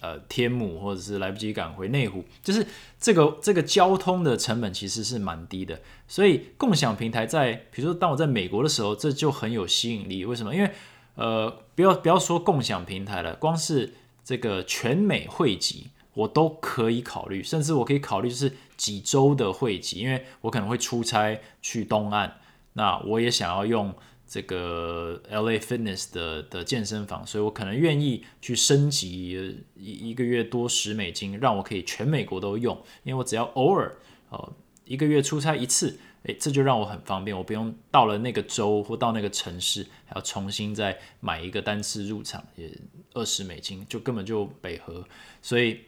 [0.00, 2.24] 呃天母，或者是来不及赶回内湖。
[2.42, 2.66] 就是
[2.98, 5.80] 这个这个交通的成本其实是蛮低的。
[6.06, 10.24] 所以共享平台在比如说当我在美国的时候，这就很有吸引力。
[10.24, 10.54] 为什么？
[10.54, 10.70] 因为
[11.14, 22.37] 呃，不要不要说共享平台了，光是这个全美汇集，我都可以考虑，甚至我可以考虑就是几周的汇集，因为我可能会出差去东岸，
[22.78, 23.92] 那我也想要用
[24.24, 33.96] 这个 LA Fitness 的的健身房，所以我可能愿意去升级一一个月多十美金，让我可以全美国都用，因为我只要偶尔
[34.28, 34.52] 哦
[34.84, 35.98] 一个月出差一次。
[36.24, 42.68] 诶，这就让我很方便，我不用到了那个州或到那个城市，还要重新再买一个单次入场，也
[43.14, 45.04] 二十美金，就根本就北河。
[45.40, 45.80] 所以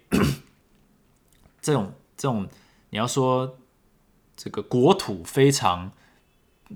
[1.61, 2.49] 这种这种，
[2.91, 3.59] 你要说
[4.37, 5.91] 这个国土非常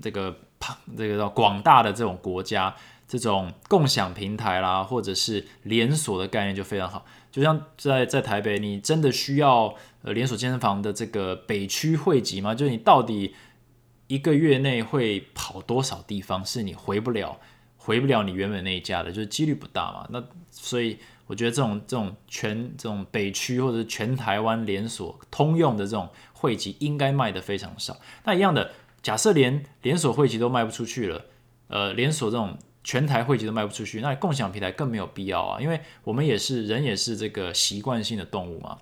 [0.01, 2.75] 这个庞这个广大的这种国家，
[3.07, 7.05] 这种共享平台啦，或者是连锁的概念就非常好。
[7.31, 12.55] 就像在在台北，你真的需要呃连锁健身房的这个北区汇集吗？
[12.55, 13.35] 就是你到底
[14.07, 16.45] 一个月内会跑多少地方？
[16.45, 17.37] 是你回不了，
[17.77, 20.07] 回不了你原本那一家的，就是几率不大嘛。
[20.11, 27.97] 那所以我觉得这种这种全这种北区或者全台湾连锁通用的这种汇集应该卖的非常少。
[28.23, 28.71] 那一样的，
[29.05, 31.25] 假设连连锁汇集都卖不出去了，
[31.67, 32.57] 呃，连锁这种。
[32.87, 35.59] 全台汇集都卖不出去，那共享平台更没有必要啊！
[35.59, 38.77] 因为我们也是人，也是这个习惯性的动物嘛。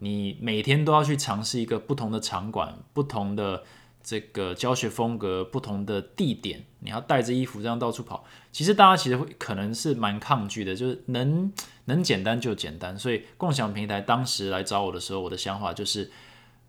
[0.00, 3.62] 你每天都要去尝试一个不同的场馆、不同的
[4.02, 11.50] 这个教学风格、不同的地点，你要带着衣服这样到处跑，其实大家其实会可能是蛮抗拒的，就是能
[11.86, 12.98] 能简单就简单。
[12.98, 16.10] 所以共享平台当时来找我的时候，我的想法就是，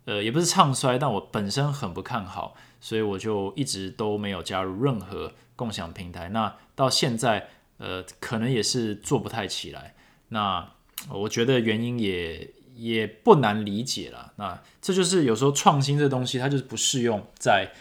[0.06, 5.32] 呃，也不是唱衰，但我本身很不看好，所以我就一直都没有加入任何。
[5.56, 9.94] 共享平台，那到现在，呃，可能也是做不太起来。
[10.30, 10.68] 那
[11.12, 14.34] 我觉得原因也也不难理解了。
[14.38, 17.72] 那这就是有时候创新这东西，它就是不适用在，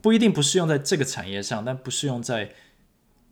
[0.00, 2.52] 不一定不适用在这个产业上，但不适用在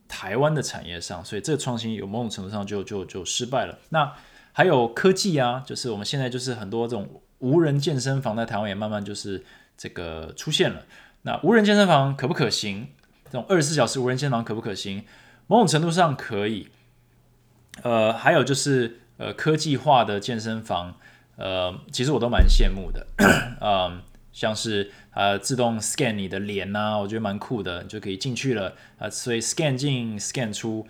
[0.09, 3.79] 台湾的产业上，所以这个创新有某种程度上就就就失败了。
[3.91, 4.13] 那
[4.53, 9.45] 还有科技啊，就是我们现在就是很多这种无人健身房在台湾也慢慢就是
[9.83, 10.87] 这个出现了。
[11.23, 12.87] 那无人健身房可不可行？
[13.25, 15.05] 这种二十四小时无人健身房可不可行？
[15.49, 16.69] 某种程度上可以。
[17.83, 20.95] 呃，还有就是呃科技化的健身房，
[21.35, 23.05] 呃，其实我都蛮羡慕的。
[23.61, 29.11] 嗯，像是呃自动 scan 你的脸呐，我觉得蛮酷的，你就可以进去了啊。
[29.11, 30.87] 所以 scan 进 scan 出，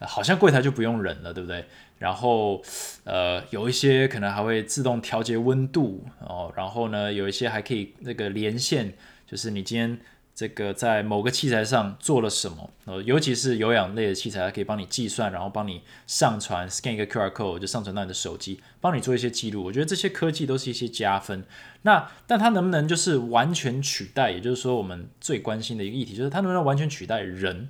[0.00, 1.64] 好像柜台就不用人了，对不对？
[1.98, 2.62] 然后
[3.04, 6.52] 呃有一些可能还会自动调节温度哦。
[6.56, 8.94] 然后呢，有一些还可以那个连线，
[9.26, 9.98] 就是你今天。
[10.36, 12.68] 这个在某个器材上做了什么？
[12.86, 19.62] 呃，尤其是有氧类的器材，它可以帮你计算，然后帮你上传，scan 一个 QR code 就上传到你的手机，帮你做一些记录。
[19.62, 21.44] 我觉得这些科技都是一些加分。
[21.82, 24.32] 那但它能不能就是完全取代？
[24.32, 27.68] 也就是说，我们最关心的一个议题就是它能不能完全取代人？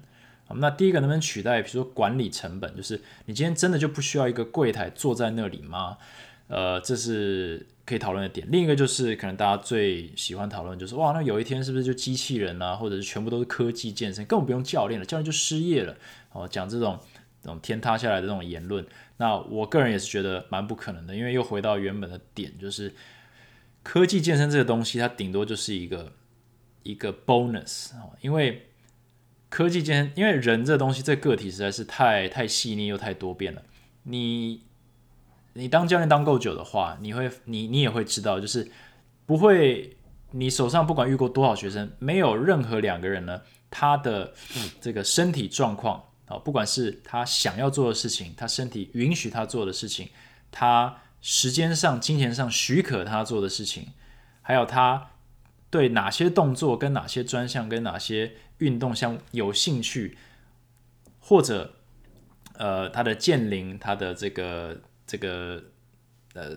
[0.59, 1.61] 那第一个能不能取代？
[1.62, 5.98] 比如说管理成本，就是你今天真的就不需要一个柜台坐在那里吗？
[6.48, 8.46] 呃，这是可以讨论的点。
[8.50, 15.96] 另一个就是可能大家最喜欢讨论就是哇，那有一天是不是就机器人啊，或者是全部都是科技健身，根本不用教练了，教练就失业了
[16.32, 17.00] 哦，讲这种
[17.42, 18.84] 这种天塌下来的这种言论。
[19.16, 22.92] 那我个人也是觉得蛮不可能的，因为又回到原本的点，就是
[23.82, 26.12] 科技健身这个东西，它顶多就是一个
[26.82, 28.66] 一个 bonus 哦，因为
[29.55, 33.62] 科技健身，因为人这东西，这个体实在是太太细腻又太多变了。
[34.02, 34.62] 你
[35.52, 38.68] 你当教练当够久的话，你会你你也会知道，就是
[39.26, 39.96] 不会
[40.32, 43.40] 你手上不管遇过多少学生，没有任何两个人呢，
[43.70, 44.34] 他的
[44.80, 46.02] 这个身体状况。
[46.26, 50.09] 啊，不管是他想要做的事情，他身体允许他做的事情，
[50.50, 53.88] 他时间上、金钱上许可他做的事情，
[54.42, 55.11] 还有他
[55.70, 60.16] 对哪些动作、跟哪些专项、跟哪些运动项有兴趣，
[61.20, 61.76] 或者
[62.55, 65.62] 呃他的健龄、他的这个这个
[66.34, 66.57] 呃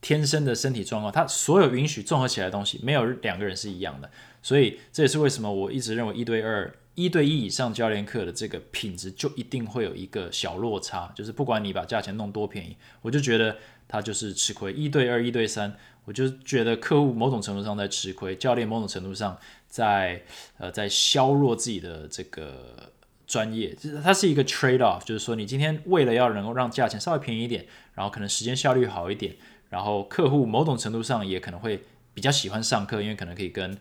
[0.00, 4.10] 天生的身体状况，他所有允许综合起来的东西，没有两个人是一样的，
[4.42, 6.74] 所以这也是为什么我一直认为一对二。
[6.96, 13.54] 一对一以上教练课的这个品质就一定会有一个小落差，就是不管你把价钱弄多便宜，我就觉得
[13.86, 14.72] 他就是吃亏。
[14.72, 15.76] 一对二、一对三，
[16.06, 19.38] 我就觉得客户某种程度上在吃亏，教练某种程度上
[19.68, 20.22] 在
[20.56, 22.90] 呃在削弱自己的这个
[23.26, 29.36] 专业，就是它是一个 trade off，就是说你今天为了要能够让价钱稍微便宜一点，然后可能时间效率好一点，
[29.68, 31.82] 然后客户某种程度上也可能会
[32.14, 33.76] 比较喜欢上课，因为可能可以跟。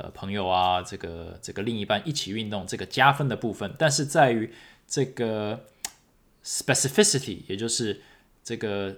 [0.00, 4.50] 呃，朋友啊，这个这个另一半一起运动，这个加分的部分，但是在于
[4.88, 5.66] 这个
[6.42, 8.00] specificity，也就是
[8.42, 8.96] 这个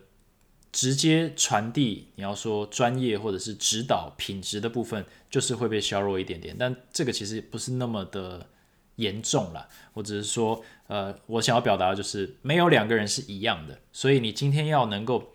[0.70, 6.54] 直接传递，你要说专业或者是指导品质的部分，就是会被削弱一点点。
[6.56, 8.46] 但这个其实不是那么的
[8.94, 15.32] 严重了，我只是说，呃，我想要表达的就是没有两个人是一样的，所以你今天要能够。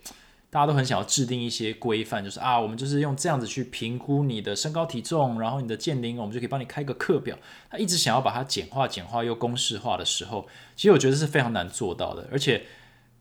[0.49, 7.37] 大家都很想要制定一些规范，就是啊，我们就是用这样子去评估你的身高体重，然后你的健龄，我们就可以帮你开个课表。
[7.69, 12.29] 他一直想要把它简化、简化又公式化的时候，其实我觉得是非常难做到的。
[12.31, 12.65] 而且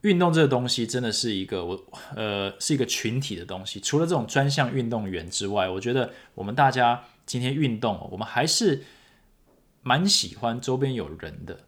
[0.03, 8.85] 运动这个东西真的是一个我呃是一个群体的东西，除了这种专项运动员之外，我觉得我们大家今天运动，我们还是
[9.83, 11.61] 蛮喜欢周边有人的。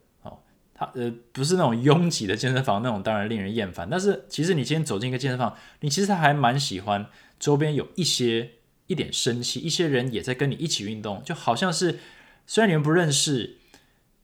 [0.79, 3.89] 它呃不是那种拥挤的健身房那种，当然令人厌烦。
[3.91, 7.05] 但是其实你今天走进一个健身房，你其实还蛮喜欢
[7.37, 8.51] 周边有一些
[8.87, 11.99] 一点生气，一些人也在跟你一起运动，就好像是
[12.47, 13.57] 虽然你们不认识，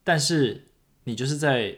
[0.05, 0.67] 但是
[1.03, 1.75] 你就是在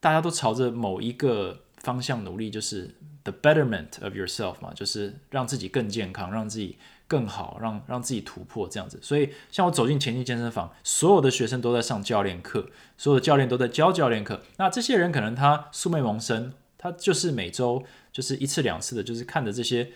[0.00, 2.94] 大家都朝着某一个方向努力，就是
[3.24, 6.76] the betterment of yourself 嘛，就是让自己更健康，让自己。
[7.10, 14.40] 更好让让自己突破这样子，所以像我走进前进健身房，所有的学生都在上教练课，所有的教练都在教教练课。
[14.58, 17.82] 那这些人可能他素昧蒙生，他就是每周
[18.12, 19.90] 就是一次两次的，就是看着这些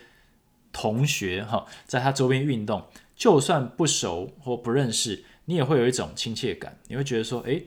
[0.73, 2.85] 同学哈，在他周边运动，
[3.15, 7.65] 就算不熟或不认识，你也会有一种亲切感，你会觉得说，诶，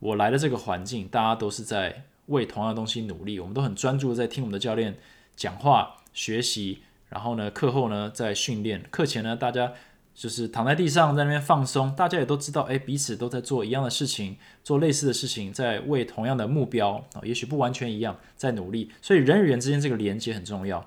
[0.00, 4.98] 我来的这个环境，大家都是在为同样的东西努力，我们都很专注在听我们的教练
[5.36, 6.82] 讲话学习。
[7.12, 9.72] 然后呢，课后呢在训练，课前呢大家
[10.14, 18.90] 就是躺在地上在那边放松，大家也都知道，哎，彼此都在做一样的事情，做类似的事情，在为同样的目标啊，也许不完全一样，在努力。
[19.02, 20.86] 所以人与人之间这个连接很重要，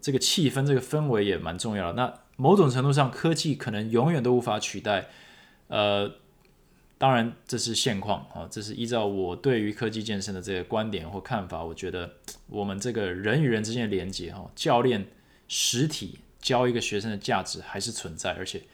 [0.00, 1.94] 这个气氛、这个氛围也蛮重要的。
[1.94, 5.06] 那某种程度上，科技可能永远都无法取代，
[5.68, 6.10] 呃。
[7.00, 15.06] 当然，这是现况啊，这是依照我对于科技健身的这个观点或看法，我觉得 我们这个人与人之间的连接，哈，教练
[15.48, 18.64] 实体教一个学生的价值还是存在，而且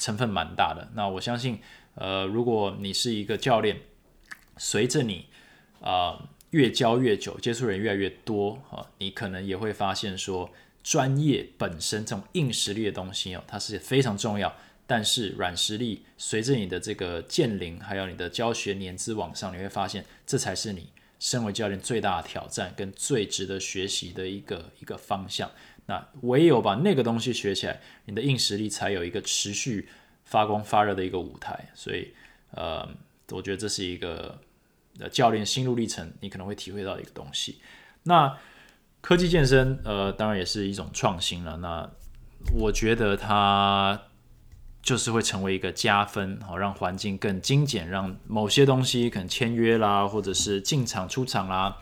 [0.00, 0.90] 成分蛮大的。
[0.96, 1.60] 那我相信，
[1.94, 3.78] 呃，如果你是一个教练，
[4.56, 5.26] 随着你
[5.80, 10.50] 啊越教越久，接触人越来越多啊，你可能也会发现说，
[10.82, 14.52] 专业本身这种硬实力的东西哦，它是非常重要。
[14.86, 25.50] 但是软实力随着你的这个建龄，还有你的教学年资往上，你会发现这才是你身为教练最大的挑战跟最值得学习的一个一个方向。
[25.86, 29.88] 那唯有把那个东西学起来，你的硬实力才有一个持续
[30.24, 31.70] 发光发热的一个舞台。
[31.74, 32.12] 所以，
[32.50, 32.86] 呃，
[33.30, 34.38] 我觉得这是一个
[35.10, 37.58] 教练心路历程，你可能会体会到一个东西。
[38.02, 38.38] 那
[39.00, 41.56] 科技健身，呃，当然也是一种创新了。
[41.56, 41.90] 那
[42.54, 43.98] 我觉得它。
[44.84, 51.78] 就是会成为一个加分，好让环境更精简，让某些东西可能签约啦，或者是进场出场啦，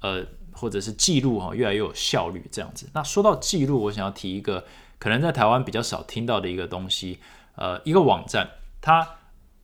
[0.00, 2.90] 呃，或者是记录哈，越来越有效率这样子。
[2.92, 4.66] 那说到记录，我想要提一个
[4.98, 7.20] 可能在台湾比较少听到的一个东西，
[7.54, 8.50] 呃，一个网站，
[8.80, 9.08] 它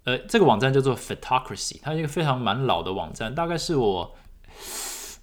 [0.04, 4.14] 呃这个网站叫做 Photocracy，它是一个非常蛮老的网站，大概是我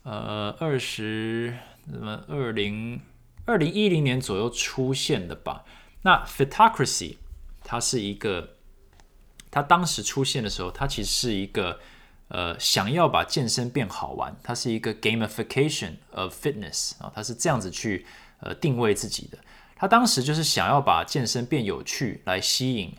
[0.04, 1.56] 呃二十
[1.90, 3.00] 什么二零
[3.46, 5.64] 二零一零年左右出现的吧。
[6.02, 7.16] 那 Photocracy
[7.72, 8.56] 它是一个，
[9.52, 11.80] 它当时出现的时候，它其实是一个
[12.30, 18.08] 呃想要把健身变好玩，它是一个 gamification of fitness 啊，它是这样子去
[18.40, 19.38] 呃定位自己的。
[19.76, 22.92] 他当时就是想要把健身变有趣，来吸引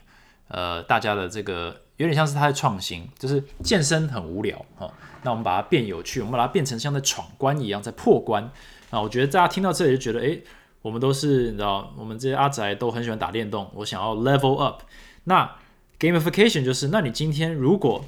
[0.47, 1.83] 呃大家的这个。
[1.97, 4.91] 有点像是他在创新，就是健身很无聊哈，
[5.23, 8.43] 那我们把它变有趣，我们把它变成像在闯关一样，在破关
[8.89, 8.99] 啊。
[8.99, 10.43] 我觉得大家听到这里就觉得，诶，
[10.83, 14.83] 我们都是你知道，我们这些阿宅都很喜欢打电动，我想要 level up。
[15.25, 15.57] 那
[15.99, 18.05] gamification 就是，那你今天如果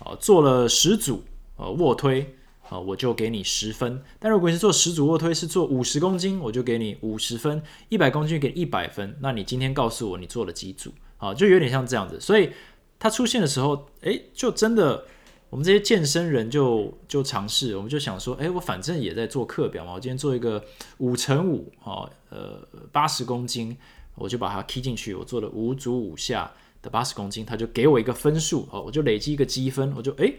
[0.00, 1.22] 哦做了十组
[1.56, 2.34] 呃卧推
[2.68, 9.16] 啊，我就给你十分；但如果你是做十组卧推，是做五十公斤，我就给你五十分；一百公斤给一百分。
[9.20, 11.32] 那你今天告诉我你做了几组啊？
[11.32, 12.50] 就有点像这样子，所以。
[12.98, 15.04] 它出现的时候，哎，就真的，
[15.48, 20.62] 我们这些健身人就就尝试，我们就想说，哎，我反正也在做课表嘛，我今天做一个
[20.98, 23.76] 五乘五，哦，呃，八十公斤，
[24.16, 26.50] 我就把它 key 进去，我做了五组五下
[26.82, 30.32] 的八十公斤，他就给我一个分数，哦，我就累积一个积分，我就哎，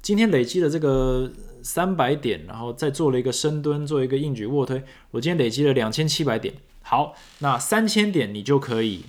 [0.00, 1.30] 今天累积了这个
[1.62, 9.04] 三百点，然后再做了一个深蹲，做一个硬举卧推，我今天累积了两千七百点，好，那三千点你就可以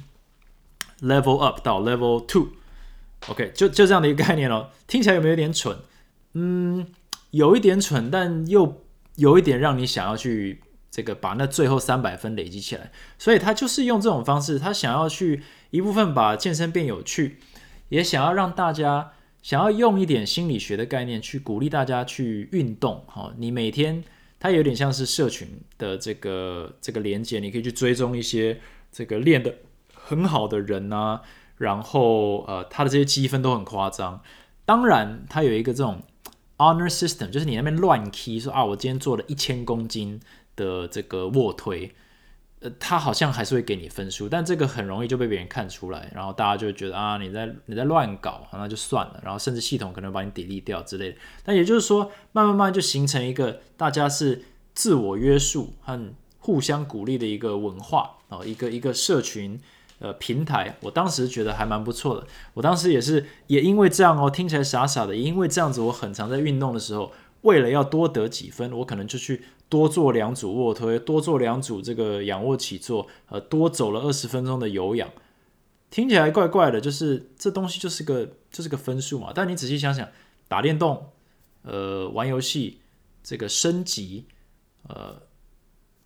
[1.01, 2.49] level up 到 level two。
[3.27, 5.75] OK，就就这样的一个概念咯，听起来有没有点蠢？
[6.33, 6.85] 嗯，
[7.31, 10.61] 有一点蠢，但又有一点让你想要去
[10.91, 12.91] 这个把那最后三百分累积起来。
[13.17, 17.39] 所以他就是用这种方式，他想要去一部分把健身变有趣，
[17.89, 23.03] 也想要让大家想要用一点心理学的概念去鼓励大家去运动。
[23.07, 24.03] 哈，你每天
[24.39, 25.47] 它有点像是社群
[25.79, 28.59] 的这个这个连接，你可以去追踪一些
[28.91, 29.55] 这个练的
[29.93, 31.21] 很好的人呐。
[31.57, 34.21] 然后，呃，他的这些积分都很夸张。
[34.65, 36.01] 当然，他有一个这种
[36.57, 40.19] honor system，就是你那边乱 key 说啊，我今天做了一千公斤
[40.55, 41.93] 的这个卧推，
[42.59, 49.21] 呃，他好像还是会给你分数，但这个很容易就被别人看出来，然后大家就觉得啊，你在你在乱搞，那就算了。
[49.23, 51.17] 然后甚至系统可能把你 delete 掉之类的。
[51.43, 54.43] 但也就是说，慢慢慢就形成一个大家是
[54.73, 59.61] 自我约束和互相鼓励的一个文化啊，一个一个社群。
[59.99, 62.27] 呃，平台，我当时觉得还蛮不错的。
[62.53, 75.09] 我当时也是，也因为这样哦，听起来傻傻的，也因为这样子，我很常在运动的时候，为了要多得几分，我可能就去多做两组卧推，多做两组这个仰卧起坐，呃，多走了二十分钟的有氧。
[75.89, 79.31] 听起来怪怪的，就是这东西就是个就是个分数嘛。
[79.33, 80.05] 但你仔细想想，
[80.49, 81.11] 打电动，
[81.61, 82.81] 呃，玩游戏，
[83.23, 84.25] 这个升级，
[84.89, 85.21] 呃。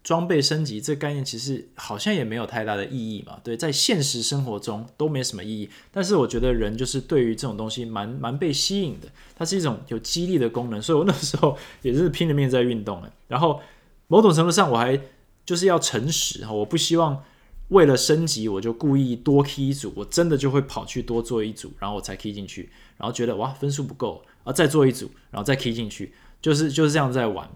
[0.09, 5.69] 装备升级这概念其实好像也没有太大的意义嘛，对，在现实生活中都没什么意义。
[5.91, 13.13] 但是我觉得人就是对于这种东西蛮蛮被吸引的，它是一种有激励的功能，所以我那时候也是拼了命在运动了。
[13.27, 13.61] 然后
[14.07, 14.99] 某种程度上我还
[15.45, 17.23] 就是要诚实哈，我不希望
[17.67, 27.47] 为了升级我就故意多 key 一组，我真的就会跑去多做一组，然后我才 key 进去，然后觉得哇分数不够啊，再做一组，然后再 key 进去，就是就是这样在玩。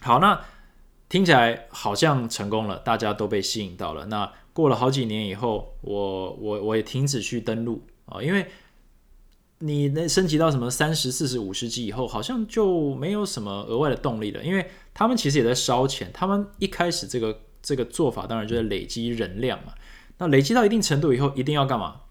[0.00, 0.40] 好，那。
[1.08, 4.04] 听起来好像成功了，大家都被吸引到了。
[4.06, 8.46] 那过了好几年以后，我我我也停止去登录啊，因为
[9.60, 14.44] 你那升级到什么三十四十五十级以后，好像就没有什么额外的动力了。
[14.44, 19.72] 因为他们其实也在烧钱，他们一开始这个这个做法当然就是累积人量嘛。
[20.18, 22.02] 那累积到一定程度以后，一定要干嘛？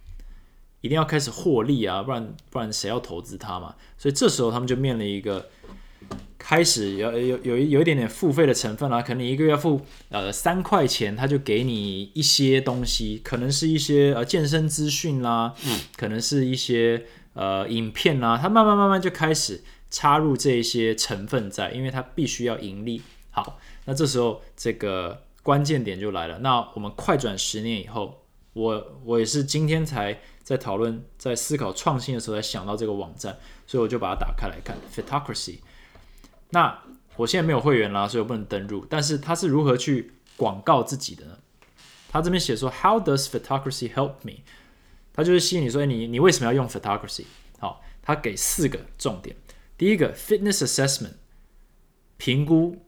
[0.82, 3.76] 一定要开始获利啊，不然不然谁要投资它嘛？
[3.98, 5.50] 所以这时候他们就面临一个。
[6.50, 23.02] 开始有有有有一点点付费的成分啦，可能一个月付呃三块钱，他就给你一些东西，可能是一些呃健身资讯啦，嗯，可能是一些呃影片啦，他慢慢慢慢就开始插入这些成分在，因为他必须要盈利。
[23.30, 26.39] 好，那这时候这个关键点就来了。
[26.39, 28.24] 那我们快转十年以后，
[28.54, 35.58] 我我也是今天才在讨论，在思考创新的时候才想到这个网站，所以我就把它打开来看，Fitocracy。
[36.50, 36.84] 那
[37.16, 38.86] 我现在没有会员啦，所以我不能登入。
[38.89, 41.38] 但是他是如何去广告自己的呢？
[42.10, 44.43] 他这边写说，How does photography help me？
[45.14, 47.26] 他就是吸引你说，你你为什么要用 photography？
[47.60, 49.36] 好，他给四个重点。
[49.78, 51.14] 第一个，fitness assessment，
[52.18, 52.86] 评估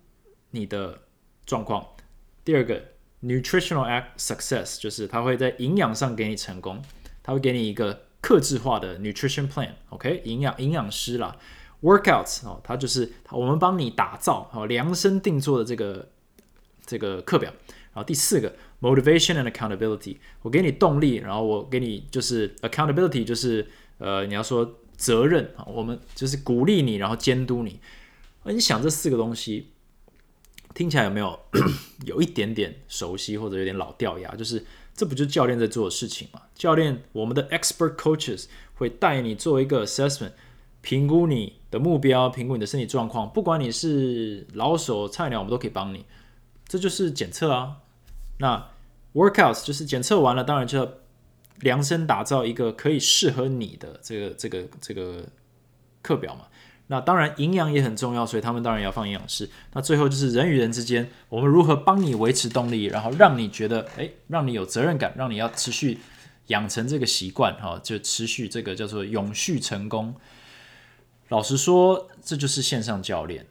[0.51, 1.01] 你的
[1.45, 1.85] 状况。
[2.45, 2.81] 第二个
[3.23, 6.81] ，nutritional act success，就是他会在营养上给你成功，
[7.21, 9.71] 他会给你一个克制化的 nutrition plan。
[9.89, 11.35] OK，营养营养师啦。
[11.81, 16.09] Workouts 哦，它就是我们帮你打造哦量身定做的这个
[16.85, 17.51] 这个课表。
[17.91, 23.67] 然后第四个 motivation and accountability，我给你动力，然后我给你就是 accountability，就是
[23.97, 27.79] 呃你要说责任啊，我们就是鼓励你，然后监督你。
[28.43, 29.71] 你想这四个东西，
[30.73, 31.39] 听起来有没有
[32.05, 34.35] 有一点点熟悉或者有点老掉牙？
[34.35, 34.65] 就是
[34.95, 36.41] 这不就是教练在做的事情吗？
[36.55, 40.31] 教练，我们的 expert coaches 会带你做一个 assessment，
[40.81, 43.29] 评估你的目标，评估你的身体状况。
[43.31, 46.05] 不管你是老手菜鸟，我们都可以帮你。
[46.67, 47.77] 这就是检测啊。
[48.39, 48.69] 那
[49.13, 50.87] workouts 就是检测完了，当然就要
[51.61, 55.25] 量身打造一个可以适合你的这个这个这个
[56.01, 56.45] 课表嘛。
[56.91, 59.47] 那当然，营养也很重要，所以他们当然要放营养师。
[59.73, 65.99] 那最后就是人与人之间，我们如何帮你维持动力，然后让你觉得，哎，让你有责任感，让你要持续
[66.47, 70.15] 养成这个习惯，哈，就持续这个叫做永续成功。
[71.29, 73.47] 老实说，这就是线上教练。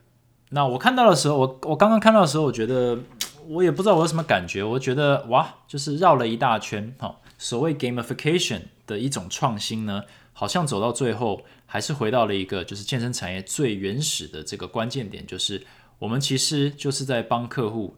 [0.50, 2.98] 那我看到的时候，我我刚刚看到的时候，我觉得
[3.46, 10.02] 我也不知道我有什么感觉，我觉得哇，就是绕了一大圈，哈，所谓 gamification 的一种创新呢。
[10.32, 15.66] 好像走到最后，还是回到了一个就是健身产业最原始的这个关键点，就是
[15.98, 17.96] 我们其实就是在帮客户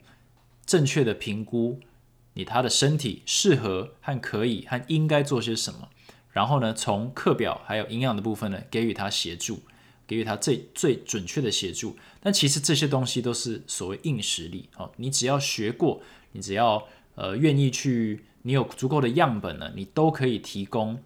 [0.64, 1.78] 正确的评估
[2.32, 5.90] 你他的身体适合和可以和应该做些什么，
[6.30, 9.60] 然后呢，从课表还有营养的部分呢，给予他协助，
[10.10, 11.96] 给予他最最准确的协助。
[12.20, 16.02] 但其实这些东西都是所谓硬实力哦，你只要学过，
[16.32, 16.84] 你只要
[17.14, 20.98] 呃愿意去，你有足够的样本呢，你都可以提供。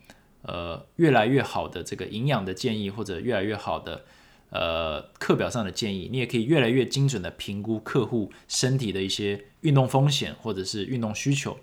[0.47, 4.05] 呃，越来越好的这个营养的建议，或者越来越好的
[4.51, 11.59] 呃课表上的建议，你也可以越来越精准的评估客户身体的一些运动风险或者是运动需求。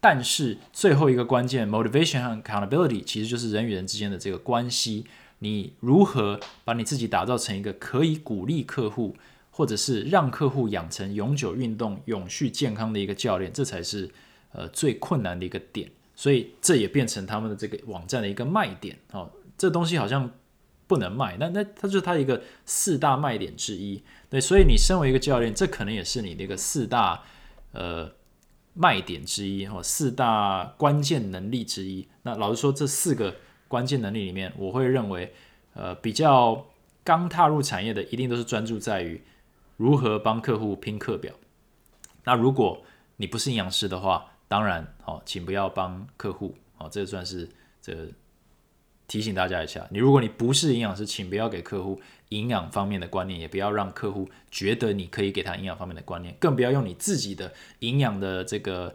[0.00, 5.06] 但是最后一个关键，motivation 和 accountability，其实就是人与人之间的这个关系。
[5.40, 9.16] 你如何把你自己打造成一个可以鼓励客户，
[9.50, 14.10] 或者是让客户养成永久运动、永续健康的一个教练，这才是
[14.52, 15.90] 呃最困难的一个点。
[16.14, 19.30] 所以这也变成他们的这个网站的一个卖点哦。
[19.56, 20.28] 这东西好像
[20.88, 24.02] 不能卖，那那它就是它一个四大卖点之一。
[24.28, 27.22] 对，所以你身为一个教练，这可能也是你的一个四大
[27.72, 28.10] 呃
[28.74, 32.08] 卖点之一哦，四大关键能力之一。
[32.22, 33.36] 那老实说，这四个
[33.68, 35.32] 关键能力里面，我会认为
[35.74, 36.66] 呃比较
[37.04, 39.20] 刚踏入产业的，一定都是专注在于
[39.76, 41.32] 如何帮客户拼课表。
[42.24, 42.82] 那如果
[43.16, 47.48] 你不是营养师的话，当然，好，请不要帮客户，好，这算是
[47.80, 47.94] 这
[49.06, 49.86] 提醒大家一下。
[49.90, 52.00] 你如果你不是营养师，请不要给客户
[52.30, 58.94] 营养方面的观念，也不要让客户觉得你可以给他营养方面的观念，更不要用你自己的营养的这个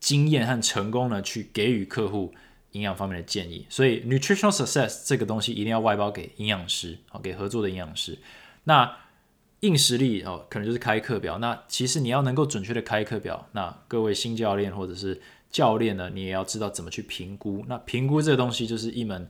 [0.00, 2.34] 经验和成功呢去给予客户
[2.72, 3.66] 营养方面的建议。
[3.68, 8.18] 所以，nutritional success 这个东西一定要外包给营养师，好，给合作的营养师。
[8.64, 8.96] 那
[9.60, 11.38] 硬实力哦，可能就是开课表。
[11.38, 17.64] 那其实你要能够准确的开课表，那各位新教练或者是教练呢，你也要知道怎么去评估。
[17.66, 19.28] 那评估这个东西就是一门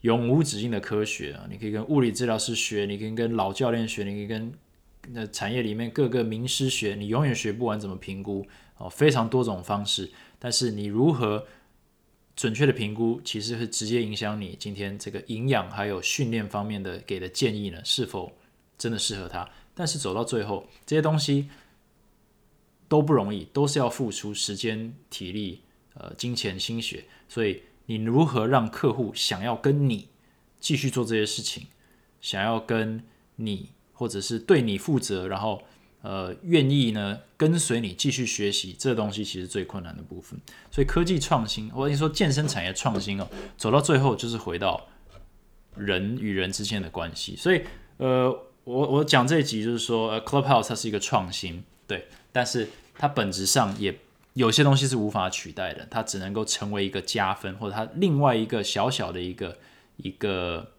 [0.00, 1.46] 永无止境的科学啊！
[1.48, 4.52] 你可以跟物理治疗师学，你可以跟老教练学，你可以跟
[5.10, 8.44] 那产业里面各个名师学，你永远学不完怎么评估
[8.78, 10.10] 哦，非常多种方式。
[10.40, 11.46] 但是你如何
[12.42, 18.32] 准确的评估，其实是直接影响你今天这个营养还有训练方面的给的建议呢，是否？
[18.76, 21.48] 真的适合他，但是走到最后，这些东西
[22.88, 25.60] 都不容易，都是要付出时间、体力、
[25.94, 27.04] 呃、金钱、心血。
[27.28, 30.08] 所以，你如何让客户想要跟你
[30.58, 31.68] 继续做这些事情，
[32.20, 33.04] 想要跟
[33.36, 35.62] 你或者是对你负责，然后
[36.02, 40.38] 呃愿意呢跟随你继续学习，这东西其实最困难的部分。
[40.70, 43.26] 所以，科技创新，或者说健身产业创新哦，
[43.56, 44.88] 走到最后就是回到
[45.74, 47.34] 人与人之间的关系。
[47.36, 47.62] 所以，
[47.96, 48.46] 呃。
[48.64, 53.98] 我我讲这一集就是说，呃，Clubhouse 它是一个创新，对，但是它本质上也
[54.34, 59.58] 有些东西是无法取代的，它只能够成为一个加分，或者它另外一个小小的一个
[59.96, 60.70] 一个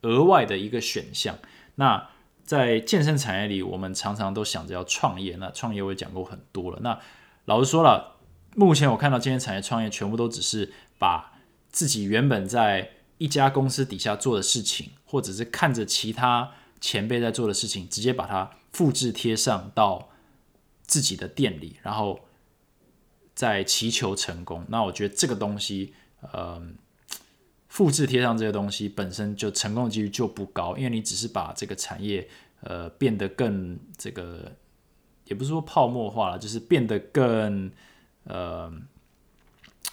[0.00, 1.38] 额外的一个选项。
[1.76, 2.10] 那
[2.48, 6.78] 在健身产业里，我们常常都想着要创业，那创业我也讲过很多了。
[6.80, 6.98] 那
[7.44, 8.16] 老实说了，
[8.56, 11.34] 目前我看到健身产业创业，全部都只是把
[11.70, 16.52] 自己原本在一家公司底下做的事情，或者是看着其他。
[16.80, 20.10] 前辈在做的事情，直接把它复制贴上到
[20.86, 22.20] 自己的店里，然后
[23.34, 24.64] 再祈求成功。
[24.68, 25.92] 那我觉得这个东西，
[26.32, 26.62] 呃，
[27.78, 32.28] 复制贴上这些东西本身就成功的几率就不高，因为你只是把这个产业
[32.62, 34.50] 呃变得更这个，
[35.26, 37.70] 也不是说泡沫化了，就是变得更
[38.24, 38.68] 呃，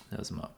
[0.10, 0.50] 那什么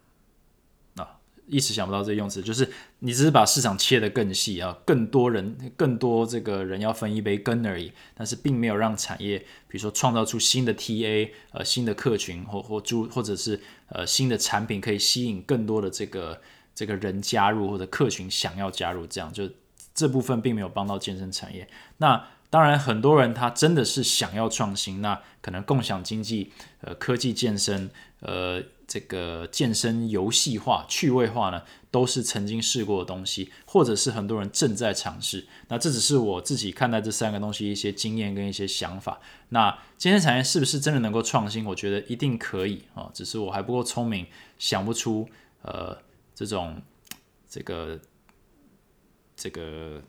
[0.96, 1.20] 啊。
[1.48, 13.60] 一时想不到这用词，就是你只是把市场切得更细啊，更多人、更多这个人要分一杯羹而已，但是并没有让产业，比如说创造出新的 TA，呃，新的客群或或诸或者是
[13.90, 16.40] 呃新的产品，可以吸引更多的这个
[16.78, 19.50] 这个人加入或者客群想要加入，这样就
[19.96, 21.68] 这部分并没有帮到健身产业。
[21.98, 26.52] 那当然，很多人他真的是想要创新，那可能共享经济、
[26.82, 35.48] 呃科技健身、呃这个健身游戏化、趣味化呢，都是曾经试过的东西，或者是很多人正在尝试。
[35.70, 39.20] 那这只是我自己看待这三个东西一些经验跟一些想法。
[39.50, 41.66] 那健身产业是不是真的能够创新？
[41.66, 44.28] 我觉得一定可以啊，只是我还不够聪明，
[44.60, 45.28] 想不出
[45.64, 45.98] 呃
[46.46, 46.82] 这种
[47.50, 48.00] 这个
[49.36, 50.02] 这个。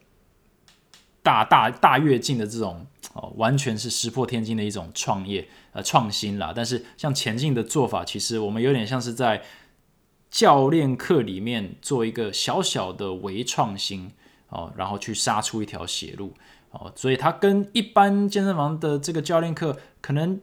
[1.20, 6.54] 大大大跃进的这种哦，完全是石破天惊的一种创业呃创新啦。
[6.56, 9.42] 但是像前进的做法，其实我们有点像是在
[10.30, 14.10] 教练课里面做一个小小的微创新
[14.48, 16.32] 哦，然后去杀出一条血路
[16.70, 16.90] 哦。
[16.96, 20.40] 所以它跟一般健身房的这个教练课可能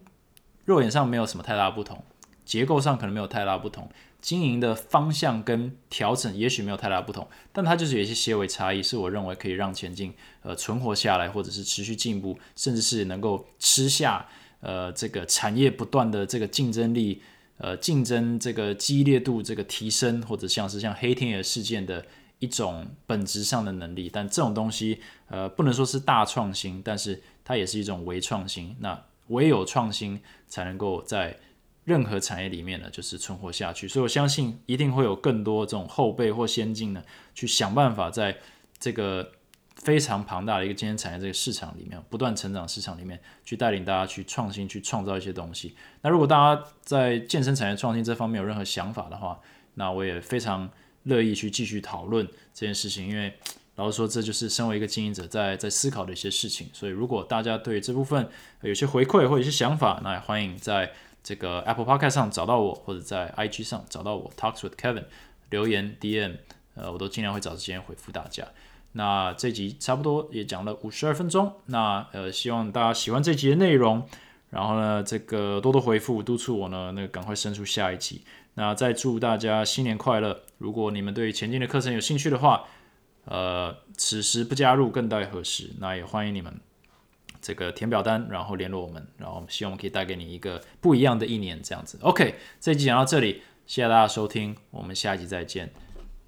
[0.66, 2.04] 肉眼上没有什么太大不同，
[2.46, 3.90] 结构上可能没有太大不同。
[4.22, 14.26] 经营的方向跟调整也许没有太大不同，但它就是有一些些微差异，是我认为可以让前进呃存活下来，或者是持续进步，甚至是能够吃下
[14.62, 17.22] 呃这个产业不断的这个竞争力，
[17.60, 22.04] 呃竞争这个激烈度这个提升，或者像是像黑天鹅事件的
[22.40, 24.10] 一种本质上的能力。
[24.12, 28.76] 但这种东西呃不能说是大创新，但是它也是一种微创新。
[28.80, 31.38] 那唯有创新才能够在。
[31.86, 37.04] 任何产业里面呢，就是存活下去，所以我相信一定会有更多这种后辈或先进呢，
[37.36, 38.36] 去想办法在
[38.80, 39.32] 这个
[39.76, 45.76] 非常庞大的一个健身产业这个市场里面，不断成长市场里面，去带领大家去创新，去创造一些东西。
[46.02, 49.40] 那如果大家在健身产业创新这方面有任何想法的话，
[49.76, 50.68] 那我也非常
[51.04, 53.32] 乐意去继续讨论这件事情，因为
[53.76, 56.68] 老实说，这就是身为一个经营者在在思考的一些事情。
[56.74, 58.28] 所以如果大家对这部分
[58.62, 60.92] 有些回馈或者一些想法，那也欢迎在。
[61.26, 65.06] 这个 Apple Podcast 上找到我，或者在 IG 上找到我，Talks with Kevin
[65.50, 66.36] 留言 DM，
[66.76, 68.48] 呃，我都尽量会找时间回复大家。
[68.92, 74.08] 那这集差不多也讲了五十二分钟，那呃，希望大家喜欢这集的内容，
[74.52, 78.24] 然后呢，这个多多回复督促我呢，那个赶快生出下一集。
[78.54, 80.44] 那再祝大家新年快乐！
[80.60, 82.66] 如果你们对前进的课程有兴趣的话，
[83.26, 85.72] 呃，此时不加入更待何时？
[85.80, 86.54] 那也欢迎你们。
[87.46, 92.00] 这个填表单，然后联络我们，然后希望我们可以带给你一个不一样的一年，这样子。
[92.02, 95.70] OK，这集讲到这里，谢谢大家收听，我们下一集再见。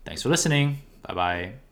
[0.06, 1.67] Thanks for listening，拜拜。